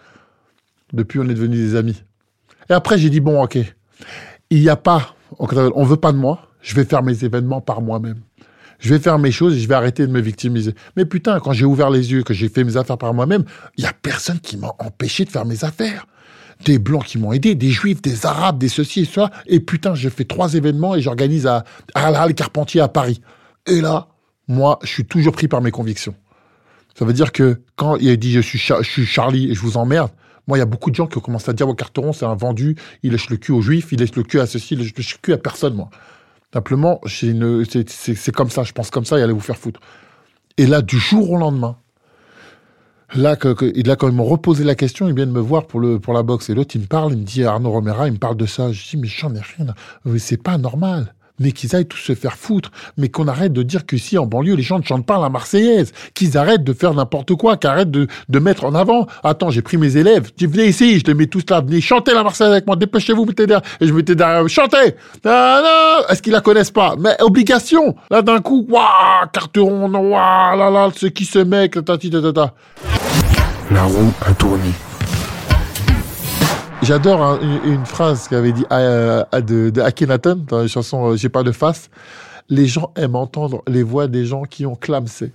Depuis, 0.93 1.19
on 1.19 1.23
est 1.23 1.33
devenus 1.33 1.59
des 1.59 1.75
amis. 1.75 2.01
Et 2.69 2.73
après, 2.73 2.97
j'ai 2.97 3.09
dit, 3.09 3.19
bon, 3.19 3.43
ok, 3.43 3.57
il 4.49 4.61
n'y 4.61 4.69
a 4.69 4.77
pas, 4.77 5.15
on 5.37 5.83
veut 5.83 5.97
pas 5.97 6.13
de 6.13 6.17
moi, 6.17 6.47
je 6.61 6.73
vais 6.75 6.85
faire 6.85 7.03
mes 7.03 7.25
événements 7.25 7.59
par 7.59 7.81
moi-même. 7.81 8.21
Je 8.79 8.93
vais 8.93 8.99
faire 8.99 9.19
mes 9.19 9.31
choses 9.31 9.55
et 9.55 9.59
je 9.59 9.67
vais 9.67 9.75
arrêter 9.75 10.07
de 10.07 10.11
me 10.11 10.21
victimiser. 10.21 10.73
Mais 10.95 11.05
putain, 11.05 11.39
quand 11.39 11.51
j'ai 11.51 11.65
ouvert 11.65 11.89
les 11.89 12.11
yeux, 12.11 12.23
que 12.23 12.33
j'ai 12.33 12.49
fait 12.49 12.63
mes 12.63 12.77
affaires 12.77 12.97
par 12.97 13.13
moi-même, 13.13 13.43
il 13.77 13.83
y 13.83 13.87
a 13.87 13.93
personne 13.93 14.39
qui 14.39 14.57
m'a 14.57 14.73
empêché 14.79 15.25
de 15.25 15.29
faire 15.29 15.45
mes 15.45 15.63
affaires 15.63 16.05
des 16.65 16.77
blancs 16.77 17.05
qui 17.05 17.17
m'ont 17.17 17.31
aidé, 17.31 17.55
des 17.55 17.69
juifs, 17.69 18.01
des 18.01 18.25
arabes, 18.25 18.57
des 18.57 18.67
ceci 18.67 19.01
et 19.01 19.05
cela. 19.05 19.31
Et 19.47 19.59
putain, 19.59 19.95
j'ai 19.95 20.09
fait 20.09 20.25
trois 20.25 20.53
événements 20.55 20.95
et 20.95 21.01
j'organise 21.01 21.47
à, 21.47 21.63
Halle 21.93 22.33
Carpentier 22.33 22.81
à 22.81 22.87
Paris. 22.87 23.21
Et 23.65 23.81
là, 23.81 24.07
moi, 24.47 24.79
je 24.83 24.89
suis 24.89 25.05
toujours 25.05 25.33
pris 25.33 25.47
par 25.47 25.61
mes 25.61 25.71
convictions. 25.71 26.15
Ça 26.97 27.05
veut 27.05 27.13
dire 27.13 27.31
que 27.31 27.61
quand 27.75 27.95
il 27.97 28.09
a 28.09 28.15
dit 28.15 28.33
je 28.33 28.41
suis, 28.41 28.59
je 28.59 28.83
suis 28.83 29.05
Charlie 29.05 29.51
et 29.51 29.55
je 29.55 29.61
vous 29.61 29.77
emmerde, 29.77 30.11
moi, 30.47 30.57
il 30.57 30.61
y 30.61 30.63
a 30.63 30.65
beaucoup 30.65 30.89
de 30.89 30.95
gens 30.95 31.05
qui 31.05 31.17
ont 31.17 31.21
commencé 31.21 31.49
à 31.51 31.53
dire, 31.53 31.69
oh, 31.69 31.75
Carteron, 31.75 32.11
c'est 32.11 32.25
un 32.25 32.33
vendu, 32.33 32.75
il 33.03 33.11
lèche 33.11 33.29
le 33.29 33.37
cul 33.37 33.51
aux 33.51 33.61
juifs, 33.61 33.91
il 33.91 33.99
lèche 33.99 34.15
le 34.15 34.23
cul 34.23 34.39
à 34.39 34.47
ceci, 34.47 34.73
il 34.73 34.79
lèche 34.79 34.95
le 34.97 35.03
cul 35.21 35.31
à 35.31 35.37
personne, 35.37 35.75
moi. 35.75 35.91
Simplement, 36.53 36.99
c'est 37.05 38.31
comme 38.31 38.49
ça, 38.49 38.63
je 38.63 38.71
pense 38.73 38.89
comme 38.89 39.05
ça 39.05 39.19
et 39.19 39.21
allez 39.21 39.33
vous 39.33 39.39
faire 39.39 39.57
foutre. 39.57 39.79
Et 40.57 40.65
là, 40.65 40.81
du 40.81 40.97
jour 40.97 41.31
au 41.31 41.37
lendemain, 41.37 41.77
Là, 43.15 43.35
que, 43.35 43.47
quand 43.53 44.07
ils 44.07 44.13
m'ont 44.13 44.25
reposé 44.25 44.63
la 44.63 44.75
question, 44.75 45.07
ils 45.07 45.15
viennent 45.15 45.31
me 45.31 45.39
voir 45.39 45.65
pour, 45.65 45.81
pour 45.99 46.13
la 46.13 46.21
boxe. 46.21 46.49
Et 46.49 46.53
l'autre, 46.53 46.75
il 46.75 46.81
me 46.81 46.85
parle, 46.85 47.13
il 47.13 47.19
me 47.19 47.23
dit, 47.23 47.43
Arnaud 47.43 47.71
Romera, 47.71 48.07
il 48.07 48.13
me 48.13 48.17
parle 48.19 48.37
de 48.37 48.45
ça. 48.45 48.71
Je 48.71 48.87
dis, 48.87 48.97
mais 48.97 49.07
j'en 49.07 49.33
ai 49.33 49.39
rien. 49.39 49.73
C'est 50.19 50.41
pas 50.41 50.57
normal. 50.57 51.15
Mais 51.39 51.51
qu'ils 51.51 51.75
aillent 51.75 51.87
tous 51.87 51.97
se 51.97 52.15
faire 52.15 52.35
foutre. 52.35 52.71
Mais 52.97 53.09
qu'on 53.09 53.27
arrête 53.27 53.53
de 53.53 53.63
dire 53.63 53.85
qu'ici, 53.85 54.17
en 54.17 54.25
banlieue, 54.25 54.55
les 54.55 54.63
gens 54.63 54.79
ne 54.79 54.83
chantent 54.83 55.05
pas 55.05 55.19
la 55.19 55.29
Marseillaise. 55.29 55.91
Qu'ils 56.13 56.37
arrêtent 56.37 56.63
de 56.63 56.73
faire 56.73 56.93
n'importe 56.93 57.35
quoi. 57.35 57.57
Qu'ils 57.57 57.69
arrêtent 57.69 57.91
de, 57.91 58.07
mettre 58.39 58.65
en 58.65 58.75
avant. 58.75 59.07
Attends, 59.23 59.49
j'ai 59.49 59.61
pris 59.61 59.77
mes 59.77 59.97
élèves. 59.97 60.31
Venez 60.39 60.67
ici, 60.67 60.99
je 60.99 61.05
les 61.05 61.13
mets 61.13 61.27
tous 61.27 61.43
là. 61.49 61.61
Venez 61.61 61.81
chanter 61.81 62.13
la 62.13 62.23
Marseillaise 62.23 62.53
avec 62.53 62.67
moi. 62.67 62.75
Dépêchez-vous, 62.75 63.25
mettez 63.25 63.47
derrière. 63.47 63.67
Et 63.81 63.87
je 63.87 63.93
mettais 63.93 64.15
derrière. 64.15 64.47
Chantez! 64.47 64.95
Ah! 65.25 66.01
Est-ce 66.09 66.21
qu'ils 66.21 66.33
la 66.33 66.41
connaissent 66.41 66.71
pas? 66.71 66.95
Mais 66.97 67.15
obligation! 67.21 67.95
Là, 68.09 68.21
d'un 68.21 68.39
coup, 68.39 68.65
waouh, 68.69 69.27
carteron, 69.31 69.93
waouh, 69.93 70.57
là, 70.57 70.69
là, 70.69 70.89
ce 70.95 71.07
qui 71.07 71.25
se 71.25 71.39
met, 71.39 71.69
ta, 71.69 71.81
ta, 71.81 71.97
ta, 71.97 72.33
ta 72.33 72.53
la 73.71 73.83
roue 73.83 74.11
a 74.25 74.33
tourné. 74.33 74.88
J'adore 76.81 77.21
hein, 77.21 77.39
une, 77.65 77.85
phrase 77.85 78.29
qu'avait 78.29 78.53
dit 78.53 78.65
euh, 78.71 79.23
de, 79.33 79.69
de 79.69 79.81
Akhenaton 79.81 80.45
dans 80.47 80.59
la 80.59 80.67
chanson 80.67 81.11
euh, 81.11 81.17
J'ai 81.17 81.27
pas 81.27 81.43
de 81.43 81.51
face. 81.51 81.89
Les 82.47 82.67
gens 82.67 82.91
aiment 82.95 83.17
entendre 83.17 83.61
les 83.67 83.83
voix 83.83 84.07
des 84.07 84.25
gens 84.25 84.43
qui 84.43 84.65
ont 84.65 84.75
clamsé 84.75 85.33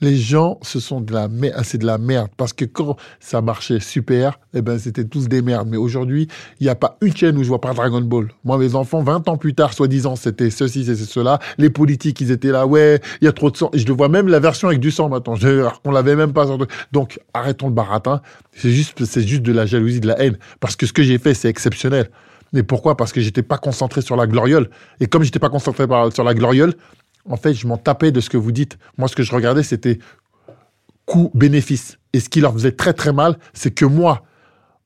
les 0.00 0.16
gens, 0.16 0.58
ce 0.62 0.80
sont 0.80 1.00
de 1.00 1.12
la 1.12 1.28
merde, 1.28 1.62
c'est 1.64 1.78
de 1.78 1.86
la 1.86 1.98
merde. 1.98 2.28
Parce 2.36 2.52
que 2.52 2.64
quand 2.64 2.96
ça 3.18 3.42
marchait 3.42 3.80
super, 3.80 4.38
eh 4.54 4.62
ben, 4.62 4.78
c'était 4.78 5.04
tous 5.04 5.28
des 5.28 5.42
merdes. 5.42 5.68
Mais 5.68 5.76
aujourd'hui, 5.76 6.28
il 6.58 6.64
n'y 6.64 6.70
a 6.70 6.74
pas 6.74 6.96
une 7.02 7.14
chaîne 7.14 7.36
où 7.36 7.42
je 7.42 7.48
vois 7.48 7.60
pas 7.60 7.74
Dragon 7.74 8.00
Ball. 8.00 8.28
Moi, 8.44 8.58
mes 8.58 8.74
enfants, 8.74 9.02
20 9.02 9.28
ans 9.28 9.36
plus 9.36 9.54
tard, 9.54 9.74
soi-disant, 9.74 10.16
c'était 10.16 10.50
ceci, 10.50 10.84
c'était 10.84 11.04
cela. 11.04 11.38
Les 11.58 11.70
politiques, 11.70 12.20
ils 12.20 12.30
étaient 12.30 12.52
là, 12.52 12.66
ouais, 12.66 13.00
il 13.20 13.26
y 13.26 13.28
a 13.28 13.32
trop 13.32 13.50
de 13.50 13.56
sang. 13.56 13.70
Et 13.72 13.78
je 13.78 13.86
le 13.86 13.92
vois 13.92 14.08
même 14.08 14.28
la 14.28 14.40
version 14.40 14.68
avec 14.68 14.80
du 14.80 14.90
sang 14.90 15.08
maintenant. 15.08 15.34
Je, 15.34 15.68
on 15.84 15.90
l'avait 15.90 16.16
même 16.16 16.32
pas. 16.32 16.46
Donc, 16.92 17.20
arrêtons 17.34 17.68
le 17.68 17.74
baratin. 17.74 18.22
C'est 18.52 18.70
juste, 18.70 19.04
c'est 19.04 19.26
juste 19.26 19.42
de 19.42 19.52
la 19.52 19.66
jalousie, 19.66 20.00
de 20.00 20.08
la 20.08 20.18
haine. 20.20 20.38
Parce 20.60 20.76
que 20.76 20.86
ce 20.86 20.92
que 20.92 21.02
j'ai 21.02 21.18
fait, 21.18 21.34
c'est 21.34 21.48
exceptionnel. 21.48 22.10
Mais 22.52 22.62
pourquoi? 22.62 22.96
Parce 22.96 23.12
que 23.12 23.20
j'étais 23.20 23.42
pas 23.42 23.58
concentré 23.58 24.00
sur 24.02 24.16
la 24.16 24.26
gloriole. 24.26 24.70
Et 24.98 25.06
comme 25.06 25.22
j'étais 25.22 25.38
pas 25.38 25.50
concentré 25.50 25.86
sur 26.12 26.24
la 26.24 26.34
gloriole, 26.34 26.74
en 27.28 27.36
fait, 27.36 27.54
je 27.54 27.66
m'en 27.66 27.76
tapais 27.76 28.12
de 28.12 28.20
ce 28.20 28.30
que 28.30 28.36
vous 28.36 28.52
dites. 28.52 28.78
Moi, 28.98 29.08
ce 29.08 29.16
que 29.16 29.22
je 29.22 29.32
regardais, 29.34 29.62
c'était 29.62 29.98
coût-bénéfice. 31.06 31.98
Et 32.12 32.20
ce 32.20 32.28
qui 32.28 32.40
leur 32.40 32.52
faisait 32.52 32.72
très 32.72 32.92
très 32.92 33.12
mal, 33.12 33.38
c'est 33.52 33.72
que 33.72 33.84
moi, 33.84 34.24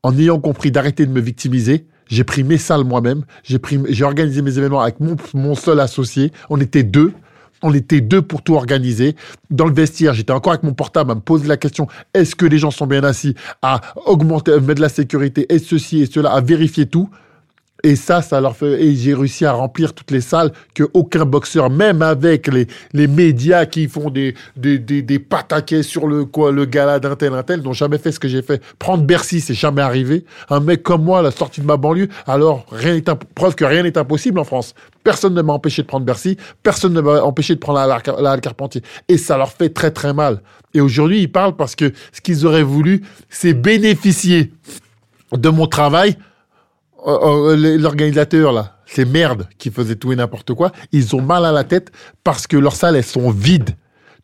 en 0.02 0.16
ayant 0.18 0.40
compris 0.40 0.70
d'arrêter 0.70 1.06
de 1.06 1.12
me 1.12 1.20
victimiser, 1.20 1.86
j'ai 2.08 2.24
pris 2.24 2.44
mes 2.44 2.58
salles 2.58 2.84
moi-même, 2.84 3.24
j'ai 3.42 4.04
organisé 4.04 4.42
mes 4.42 4.58
événements 4.58 4.80
avec 4.80 4.96
mon, 5.00 5.54
seul 5.54 5.80
associé. 5.80 6.32
On 6.50 6.60
était 6.60 6.82
deux. 6.82 7.12
On 7.62 7.72
était 7.72 8.02
deux 8.02 8.20
pour 8.20 8.42
tout 8.42 8.54
organiser. 8.54 9.16
Dans 9.50 9.66
le 9.66 9.72
vestiaire, 9.72 10.12
j'étais 10.12 10.32
encore 10.32 10.52
avec 10.52 10.64
mon 10.64 10.74
portable 10.74 11.10
à 11.12 11.14
me 11.14 11.20
poser 11.20 11.48
la 11.48 11.56
question 11.56 11.86
est-ce 12.12 12.34
que 12.34 12.44
les 12.44 12.58
gens 12.58 12.70
sont 12.70 12.86
bien 12.86 13.02
assis 13.04 13.34
À 13.62 13.80
augmenter, 14.04 14.52
mettre 14.60 14.74
de 14.74 14.80
la 14.82 14.90
sécurité, 14.90 15.46
et 15.48 15.58
ceci 15.58 16.02
et 16.02 16.06
cela, 16.06 16.32
à 16.32 16.40
vérifier 16.42 16.86
tout. 16.86 17.08
Et 17.84 17.96
ça, 17.96 18.22
ça 18.22 18.40
leur 18.40 18.56
fait. 18.56 18.82
Et 18.82 18.96
j'ai 18.96 19.12
réussi 19.12 19.44
à 19.44 19.52
remplir 19.52 19.92
toutes 19.92 20.10
les 20.10 20.22
salles 20.22 20.52
que 20.72 20.84
aucun 20.94 21.26
boxeur, 21.26 21.68
même 21.68 22.00
avec 22.00 22.46
les, 22.46 22.66
les 22.94 23.06
médias 23.06 23.66
qui 23.66 23.88
font 23.88 24.08
des, 24.08 24.34
des, 24.56 24.78
des, 24.78 25.02
des 25.02 25.18
pataquets 25.18 25.82
sur 25.82 26.06
le, 26.06 26.24
quoi, 26.24 26.50
le 26.50 26.64
gala 26.64 26.98
d'un 26.98 27.14
tel, 27.14 27.30
tel, 27.46 27.60
n'ont 27.60 27.74
jamais 27.74 27.98
fait 27.98 28.10
ce 28.10 28.18
que 28.18 28.26
j'ai 28.26 28.40
fait. 28.40 28.62
Prendre 28.78 29.04
Bercy, 29.04 29.42
c'est 29.42 29.52
jamais 29.52 29.82
arrivé. 29.82 30.24
Un 30.48 30.60
mec 30.60 30.82
comme 30.82 31.04
moi, 31.04 31.20
la 31.20 31.30
sortie 31.30 31.60
de 31.60 31.66
ma 31.66 31.76
banlieue, 31.76 32.08
alors 32.26 32.64
rien 32.72 32.94
n'est 32.94 33.02
preuve 33.34 33.54
que 33.54 33.66
rien 33.66 33.82
n'est 33.82 33.98
impossible 33.98 34.38
en 34.38 34.44
France. 34.44 34.74
Personne 35.02 35.34
ne 35.34 35.42
m'a 35.42 35.52
empêché 35.52 35.82
de 35.82 35.86
prendre 35.86 36.06
Bercy, 36.06 36.38
personne 36.62 36.94
ne 36.94 37.02
m'a 37.02 37.22
empêché 37.22 37.54
de 37.54 37.60
prendre 37.60 37.80
la, 37.80 37.86
la, 37.86 38.22
la, 38.22 38.38
Carpentier. 38.38 38.80
Et 39.08 39.18
ça 39.18 39.36
leur 39.36 39.52
fait 39.52 39.68
très 39.68 39.90
très 39.90 40.14
mal. 40.14 40.40
Et 40.72 40.80
aujourd'hui, 40.80 41.20
ils 41.20 41.30
parlent 41.30 41.54
parce 41.54 41.76
que 41.76 41.92
ce 42.14 42.22
qu'ils 42.22 42.46
auraient 42.46 42.62
voulu, 42.62 43.02
c'est 43.28 43.52
bénéficier 43.52 44.52
de 45.32 45.48
mon 45.50 45.66
travail 45.66 46.16
l'organisateur 47.04 48.52
là, 48.52 48.78
ces 48.86 49.04
merdes 49.04 49.48
qui 49.58 49.70
faisaient 49.70 49.96
tout 49.96 50.12
et 50.12 50.16
n'importe 50.16 50.54
quoi, 50.54 50.72
ils 50.92 51.14
ont 51.14 51.22
mal 51.22 51.44
à 51.44 51.52
la 51.52 51.64
tête 51.64 51.90
parce 52.22 52.46
que 52.46 52.56
leurs 52.56 52.76
salles 52.76 52.96
elles 52.96 53.04
sont 53.04 53.30
vides. 53.30 53.70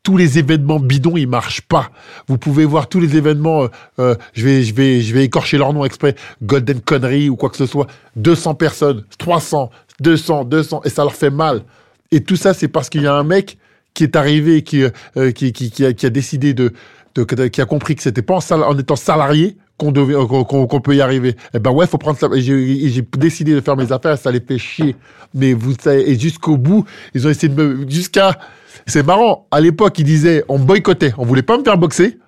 Tous 0.02 0.16
les 0.16 0.38
événements 0.38 0.80
bidons, 0.80 1.18
ils 1.18 1.28
marchent 1.28 1.60
pas. 1.60 1.90
Vous 2.26 2.38
pouvez 2.38 2.64
voir 2.64 2.88
tous 2.88 3.00
les 3.00 3.18
événements. 3.18 3.64
Euh, 3.64 3.68
euh, 3.98 4.14
je 4.32 4.46
vais, 4.46 4.62
je 4.62 4.74
vais, 4.74 5.02
je 5.02 5.12
vais 5.12 5.24
écorcher 5.24 5.58
leur 5.58 5.74
nom 5.74 5.84
exprès. 5.84 6.14
Golden 6.42 6.80
Connery 6.80 7.28
ou 7.28 7.36
quoi 7.36 7.50
que 7.50 7.58
ce 7.58 7.66
soit. 7.66 7.86
200 8.16 8.54
personnes, 8.54 9.04
300, 9.18 9.70
200, 10.00 10.44
200, 10.44 10.80
et 10.86 10.88
ça 10.88 11.02
leur 11.02 11.14
fait 11.14 11.28
mal. 11.28 11.64
Et 12.12 12.22
tout 12.22 12.36
ça, 12.36 12.54
c'est 12.54 12.68
parce 12.68 12.88
qu'il 12.88 13.02
y 13.02 13.06
a 13.06 13.14
un 13.14 13.24
mec 13.24 13.58
qui 13.92 14.04
est 14.04 14.16
arrivé, 14.16 14.62
qui, 14.62 14.84
euh, 14.84 15.32
qui, 15.32 15.52
qui, 15.52 15.70
qui, 15.70 15.84
a, 15.84 15.92
qui, 15.92 16.06
a, 16.06 16.10
décidé 16.10 16.54
de, 16.54 16.72
qui 17.14 17.60
a 17.60 17.64
compris 17.64 17.96
que 17.96 18.02
c'était 18.02 18.22
pas 18.22 18.38
en, 18.50 18.78
étant 18.78 18.96
salarié 18.96 19.56
qu'on 19.76 19.92
devait 19.92 20.14
qu'on 20.14 20.66
qu 20.66 20.80
peut 20.80 20.94
y 20.94 21.00
arriver. 21.00 21.36
Eh 21.54 21.58
ben 21.58 21.70
ouais, 21.70 21.86
faut 21.86 21.98
prendre 21.98 22.18
ça. 22.18 22.28
J'ai 22.34 23.02
décidé 23.16 23.54
de 23.54 23.60
faire 23.60 23.76
mes 23.76 23.92
affaires, 23.92 24.18
ça 24.18 24.30
les 24.30 24.40
fait 24.40 24.58
chier. 24.58 24.94
Mais 25.34 25.54
vous 25.54 25.74
savez, 25.80 26.10
et 26.10 26.18
jusqu'au 26.18 26.56
bout, 26.56 26.84
ils 27.14 27.26
ont 27.26 27.30
essayé 27.30 27.52
de 27.52 27.62
me 27.62 27.88
jusqu'à. 27.88 28.38
C'est 28.86 29.04
marrant. 29.04 29.46
À 29.50 29.60
l'époque, 29.60 29.98
ils 29.98 30.04
disaient 30.04 30.44
on 30.48 30.58
boycottait, 30.58 31.14
on 31.18 31.24
voulait 31.24 31.42
pas 31.42 31.56
me 31.58 31.64
faire 31.64 31.78
boxer. 31.78 32.18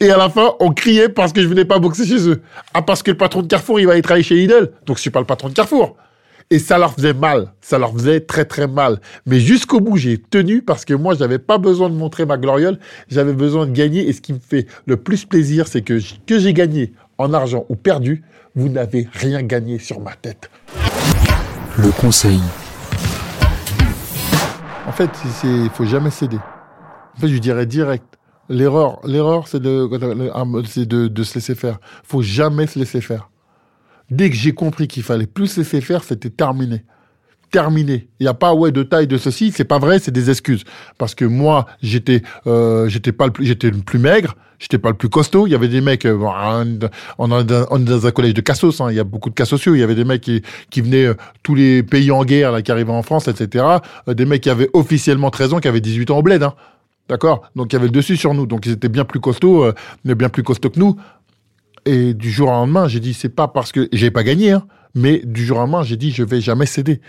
Et 0.00 0.10
à 0.10 0.16
la 0.16 0.28
fin, 0.28 0.52
on 0.60 0.72
criait 0.72 1.08
parce 1.08 1.32
que 1.32 1.40
je 1.40 1.48
venais 1.48 1.64
pas 1.64 1.78
boxer 1.78 2.06
chez 2.06 2.28
eux. 2.28 2.42
Ah 2.74 2.82
parce 2.82 3.02
que 3.02 3.10
le 3.10 3.16
patron 3.16 3.42
de 3.42 3.46
Carrefour, 3.46 3.80
il 3.80 3.86
va 3.86 3.92
aller 3.92 4.02
travailler 4.02 4.24
chez 4.24 4.34
Lidl. 4.34 4.72
Donc 4.84 4.96
je 4.96 5.02
suis 5.02 5.10
pas 5.10 5.20
le 5.20 5.26
patron 5.26 5.48
de 5.48 5.54
Carrefour. 5.54 5.96
Et 6.50 6.58
ça 6.60 6.78
leur 6.78 6.94
faisait 6.94 7.14
mal. 7.14 7.52
Ça 7.60 7.78
leur 7.78 7.92
faisait 7.92 8.20
très 8.20 8.44
très 8.44 8.68
mal. 8.68 9.00
Mais 9.26 9.40
jusqu'au 9.40 9.80
bout, 9.80 9.96
j'ai 9.96 10.18
tenu 10.18 10.62
parce 10.62 10.84
que 10.84 10.94
moi, 10.94 11.14
j'avais 11.14 11.40
pas 11.40 11.58
besoin 11.58 11.90
de 11.90 11.94
montrer 11.94 12.24
ma 12.24 12.36
gloriole. 12.36 12.78
J'avais 13.08 13.32
besoin 13.32 13.66
de 13.66 13.72
gagner. 13.72 14.08
Et 14.08 14.12
ce 14.12 14.20
qui 14.20 14.32
me 14.32 14.38
fait 14.38 14.66
le 14.86 14.96
plus 14.96 15.24
plaisir, 15.24 15.66
c'est 15.66 15.82
que 15.82 15.98
que 16.26 16.38
j'ai 16.38 16.52
gagné 16.52 16.92
en 17.18 17.32
argent 17.32 17.66
ou 17.68 17.74
perdu, 17.74 18.22
vous 18.54 18.68
n'avez 18.68 19.08
rien 19.12 19.42
gagné 19.42 19.78
sur 19.78 20.00
ma 20.00 20.14
tête. 20.14 20.50
Le 21.78 21.90
conseil. 21.90 22.40
En 24.86 24.92
fait, 24.92 25.10
il 25.44 25.68
faut 25.70 25.84
jamais 25.84 26.10
céder. 26.10 26.38
En 27.16 27.20
fait, 27.20 27.28
je 27.28 27.38
dirais 27.38 27.66
direct. 27.66 28.04
L'erreur, 28.48 29.00
l'erreur, 29.04 29.48
c'est 29.48 29.60
de, 29.60 29.88
de, 29.88 31.08
de, 31.08 31.22
se 31.24 31.34
laisser 31.34 31.56
faire. 31.56 31.78
Faut 32.04 32.22
jamais 32.22 32.68
se 32.68 32.78
laisser 32.78 33.00
faire. 33.00 33.28
Dès 34.10 34.30
que 34.30 34.36
j'ai 34.36 34.52
compris 34.52 34.86
qu'il 34.86 35.02
fallait 35.02 35.26
plus 35.26 35.56
laisser 35.56 35.80
faire, 35.80 36.04
c'était 36.04 36.30
terminé. 36.30 36.84
Terminé. 37.50 38.08
Il 38.20 38.24
n'y 38.24 38.28
a 38.28 38.34
pas 38.34 38.54
ouais 38.54 38.72
de 38.72 38.82
taille 38.82 39.06
de 39.06 39.18
ceci, 39.18 39.52
c'est 39.52 39.64
pas 39.64 39.78
vrai, 39.78 39.98
c'est 39.98 40.10
des 40.10 40.30
excuses. 40.30 40.64
Parce 40.98 41.14
que 41.14 41.24
moi, 41.24 41.66
j'étais, 41.82 42.22
euh, 42.46 42.88
j'étais 42.88 43.12
pas 43.12 43.26
le 43.26 43.32
plus, 43.32 43.46
j'étais 43.46 43.70
le 43.70 43.78
plus 43.78 43.98
maigre, 43.98 44.36
j'étais 44.58 44.78
pas 44.78 44.90
le 44.90 44.96
plus 44.96 45.08
costaud. 45.08 45.46
Il 45.46 45.50
y 45.50 45.54
avait 45.54 45.68
des 45.68 45.80
mecs, 45.80 46.04
euh, 46.06 46.16
bon, 46.16 46.32
on, 47.18 47.40
est 47.40 47.44
dans 47.44 48.06
un 48.06 48.10
collège 48.10 48.34
de 48.34 48.40
cassos, 48.40 48.80
hein, 48.80 48.88
il 48.90 48.96
y 48.96 49.00
a 49.00 49.04
beaucoup 49.04 49.30
de 49.30 49.34
cas 49.34 49.44
sociaux. 49.44 49.74
Il 49.74 49.80
y 49.80 49.82
avait 49.82 49.94
des 49.94 50.04
mecs 50.04 50.20
qui, 50.20 50.42
qui 50.70 50.80
venaient 50.80 51.06
euh, 51.06 51.14
tous 51.42 51.54
les 51.54 51.82
pays 51.82 52.10
en 52.10 52.24
guerre, 52.24 52.52
là, 52.52 52.62
qui 52.62 52.70
arrivaient 52.70 52.92
en 52.92 53.02
France, 53.02 53.28
etc. 53.28 53.64
Des 54.06 54.24
mecs 54.24 54.42
qui 54.42 54.50
avaient 54.50 54.70
officiellement 54.72 55.30
13 55.30 55.54
ans, 55.54 55.58
qui 55.58 55.68
avaient 55.68 55.80
18 55.80 56.10
ans 56.10 56.18
au 56.18 56.22
bled, 56.22 56.42
hein. 56.42 56.54
D'accord? 57.08 57.48
Donc 57.54 57.72
il 57.72 57.76
y 57.76 57.78
avait 57.78 57.86
le 57.86 57.92
dessus 57.92 58.16
sur 58.16 58.34
nous. 58.34 58.46
Donc 58.46 58.66
ils 58.66 58.72
étaient 58.72 58.88
bien 58.88 59.04
plus 59.04 59.20
costauds, 59.20 59.70
bien 60.04 60.28
plus 60.28 60.42
costauds 60.42 60.70
que 60.70 60.80
nous. 60.80 60.96
Et 61.86 62.14
du 62.14 62.30
jour 62.30 62.48
au 62.48 62.52
lendemain, 62.52 62.88
j'ai 62.88 62.98
dit, 62.98 63.14
c'est 63.14 63.28
pas 63.28 63.46
parce 63.46 63.70
que 63.70 63.88
j'ai 63.92 64.10
pas 64.10 64.24
gagné, 64.24 64.50
hein, 64.50 64.66
mais 64.94 65.22
du 65.24 65.46
jour 65.46 65.58
au 65.58 65.60
lendemain, 65.60 65.82
j'ai 65.84 65.96
dit, 65.96 66.10
je 66.10 66.24
vais 66.24 66.40
jamais 66.40 66.66
céder. 66.66 67.00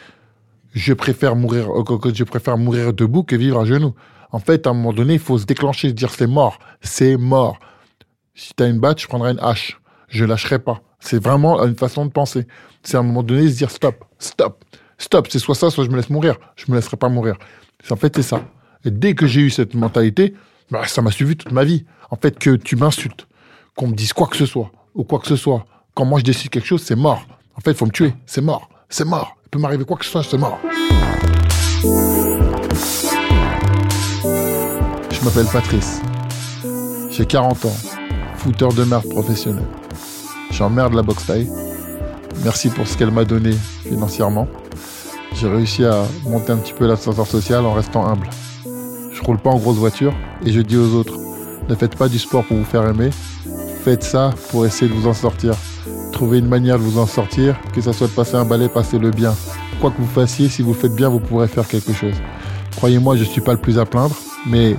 Je 0.74 0.94
préfère 0.94 1.36
mourir, 1.36 1.72
euh, 1.72 2.14
je 2.14 2.24
préfère 2.24 2.58
mourir 2.58 2.94
debout 2.94 3.24
que 3.24 3.36
vivre 3.36 3.60
à 3.60 3.66
genoux. 3.66 3.96
En 4.32 4.40
fait, 4.40 4.68
à 4.68 4.70
un 4.70 4.74
moment 4.74 4.94
donné, 4.94 5.14
il 5.14 5.20
faut 5.20 5.40
se 5.40 5.46
déclencher, 5.46 5.90
se 5.90 5.94
dire, 5.94 6.12
c'est 6.12 6.28
mort, 6.28 6.60
c'est 6.82 7.18
mort. 7.18 7.60
Si 8.36 8.54
tu 8.56 8.64
as 8.64 8.68
une 8.68 8.80
batte, 8.80 9.02
je 9.02 9.08
prendrai 9.08 9.32
une 9.32 9.40
hache. 9.40 9.80
Je 10.10 10.24
lâcherai 10.26 10.60
pas. 10.60 10.82
C'est 11.00 11.22
vraiment 11.22 11.64
une 11.66 11.76
façon 11.76 12.06
de 12.06 12.12
penser. 12.12 12.46
C'est 12.84 12.98
à 12.98 13.00
un 13.00 13.04
moment 13.04 13.24
donné 13.24 13.50
se 13.50 13.58
dire, 13.58 13.72
stop, 13.72 14.06
stop, 14.20 14.64
stop. 15.00 15.28
C'est 15.30 15.40
soit 15.40 15.56
ça, 15.56 15.72
soit 15.72 15.86
je 15.86 15.90
me 15.90 15.96
laisse 15.96 16.12
mourir. 16.12 16.36
Je 16.56 16.72
me 16.72 16.76
laisserai 16.76 16.98
pas 16.98 17.10
mourir. 17.10 17.38
En 17.90 17.96
fait, 17.96 18.16
c'est 18.16 18.22
ça. 18.22 18.42
Et 18.86 18.92
dès 18.92 19.16
que 19.16 19.26
j'ai 19.26 19.42
eu 19.42 19.50
cette 19.50 19.74
mentalité, 19.74 20.36
bah, 20.70 20.86
ça 20.86 21.02
m'a 21.02 21.12
suivi 21.12 21.36
toute 21.36 21.52
ma 21.52 21.64
vie. 21.64 21.86
En 22.12 22.16
fait, 22.16 22.38
que 22.38 22.56
tu 22.56 22.76
m'insultes, 22.76 23.27
qu'on 23.78 23.88
me 23.88 23.94
dise 23.94 24.12
quoi 24.12 24.26
que 24.26 24.36
ce 24.36 24.48
soit, 24.48 24.72
ou 24.96 25.04
quoi 25.04 25.20
que 25.20 25.28
ce 25.28 25.36
soit, 25.36 25.64
quand 25.94 26.04
moi 26.04 26.18
je 26.20 26.24
décide 26.26 26.50
quelque 26.50 26.66
chose, 26.66 26.82
c'est 26.84 26.96
mort. 26.96 27.22
En 27.56 27.62
fait, 27.62 27.72
il 27.72 27.78
faut 27.78 27.86
me 27.86 27.92
tuer, 27.92 28.16
c'est 28.26 28.42
mort, 28.42 28.70
c'est 28.90 29.06
mort. 29.06 29.38
Il 29.46 29.50
peut 29.50 29.60
m'arriver 29.60 29.86
quoi 29.86 29.98
que 29.98 30.04
ce 30.04 30.10
soit, 30.12 30.24
c'est 30.24 30.38
mort. 30.38 30.58
Je 35.12 35.24
m'appelle 35.24 35.46
Patrice. 35.54 36.02
J'ai 37.12 37.28
40 37.28 37.66
ans, 37.66 37.78
fouteur 38.38 38.74
de 38.74 38.84
merde 38.84 39.08
professionnel. 39.10 39.66
J'emmerde 40.50 40.96
la 40.96 41.04
boxe 41.04 41.28
taille. 41.28 41.50
Merci 42.44 42.70
pour 42.70 42.88
ce 42.88 42.98
qu'elle 42.98 43.12
m'a 43.12 43.26
donné 43.26 43.52
financièrement. 43.84 44.48
J'ai 45.34 45.48
réussi 45.48 45.86
à 45.86 46.04
monter 46.24 46.52
un 46.52 46.58
petit 46.58 46.74
peu 46.74 46.88
l'ascenseur 46.88 47.28
social 47.28 47.64
en 47.64 47.74
restant 47.74 48.08
humble. 48.08 48.28
Je 49.14 49.22
roule 49.22 49.38
pas 49.38 49.52
en 49.52 49.58
grosse 49.58 49.78
voiture 49.78 50.16
et 50.44 50.52
je 50.52 50.62
dis 50.62 50.78
aux 50.78 50.96
autres, 50.96 51.20
ne 51.70 51.76
faites 51.76 51.96
pas 51.96 52.10
du 52.10 52.18
sport 52.18 52.44
pour 52.44 52.58
vous 52.58 52.66
faire 52.66 52.88
aimer, 52.88 53.12
faites 53.88 54.04
ça 54.04 54.32
pour 54.52 54.66
essayer 54.66 54.92
de 54.92 54.94
vous 54.94 55.08
en 55.08 55.14
sortir. 55.14 55.54
Trouvez 56.12 56.40
une 56.40 56.50
manière 56.50 56.78
de 56.78 56.84
vous 56.84 57.00
en 57.00 57.06
sortir, 57.06 57.56
que 57.74 57.80
ça 57.80 57.94
soit 57.94 58.08
de 58.08 58.12
passer 58.12 58.36
un 58.36 58.44
balai, 58.44 58.68
passez 58.68 59.00
le 59.00 59.12
bien. 59.12 59.34
Quoi 59.80 59.92
que 59.92 60.02
vous 60.02 60.10
fassiez, 60.10 60.50
si 60.50 60.62
vous 60.62 60.74
faites 60.74 60.94
bien, 60.94 61.08
vous 61.08 61.22
pourrez 61.22 61.48
faire 61.48 61.66
quelque 61.66 61.94
chose. 61.94 62.16
Croyez-moi, 62.76 63.16
je 63.16 63.24
suis 63.24 63.40
pas 63.40 63.54
le 63.54 63.60
plus 63.60 63.80
à 63.80 63.86
plaindre, 63.86 64.18
mais 64.46 64.76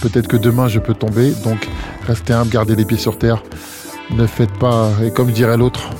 peut-être 0.00 0.28
que 0.28 0.36
demain 0.36 0.68
je 0.68 0.78
peux 0.78 0.94
tomber, 0.94 1.32
donc 1.42 1.68
restez 2.06 2.34
humble, 2.34 2.50
gardez 2.50 2.76
les 2.76 2.84
pieds 2.84 2.98
sur 2.98 3.18
terre. 3.18 3.42
Ne 4.12 4.28
faites 4.28 4.56
pas, 4.60 4.90
et 5.04 5.10
comme 5.10 5.32
dirait 5.32 5.56
l'autre, 5.56 5.90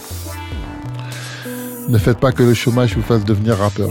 ne 1.89 1.99
faites 1.99 2.21
pas 2.21 2.31
que 2.31 2.45
le 2.45 2.55
chômage 2.55 2.95
vous 2.95 3.03
fasse 3.03 3.25
devenir 3.25 3.59
rappeur. 3.59 3.91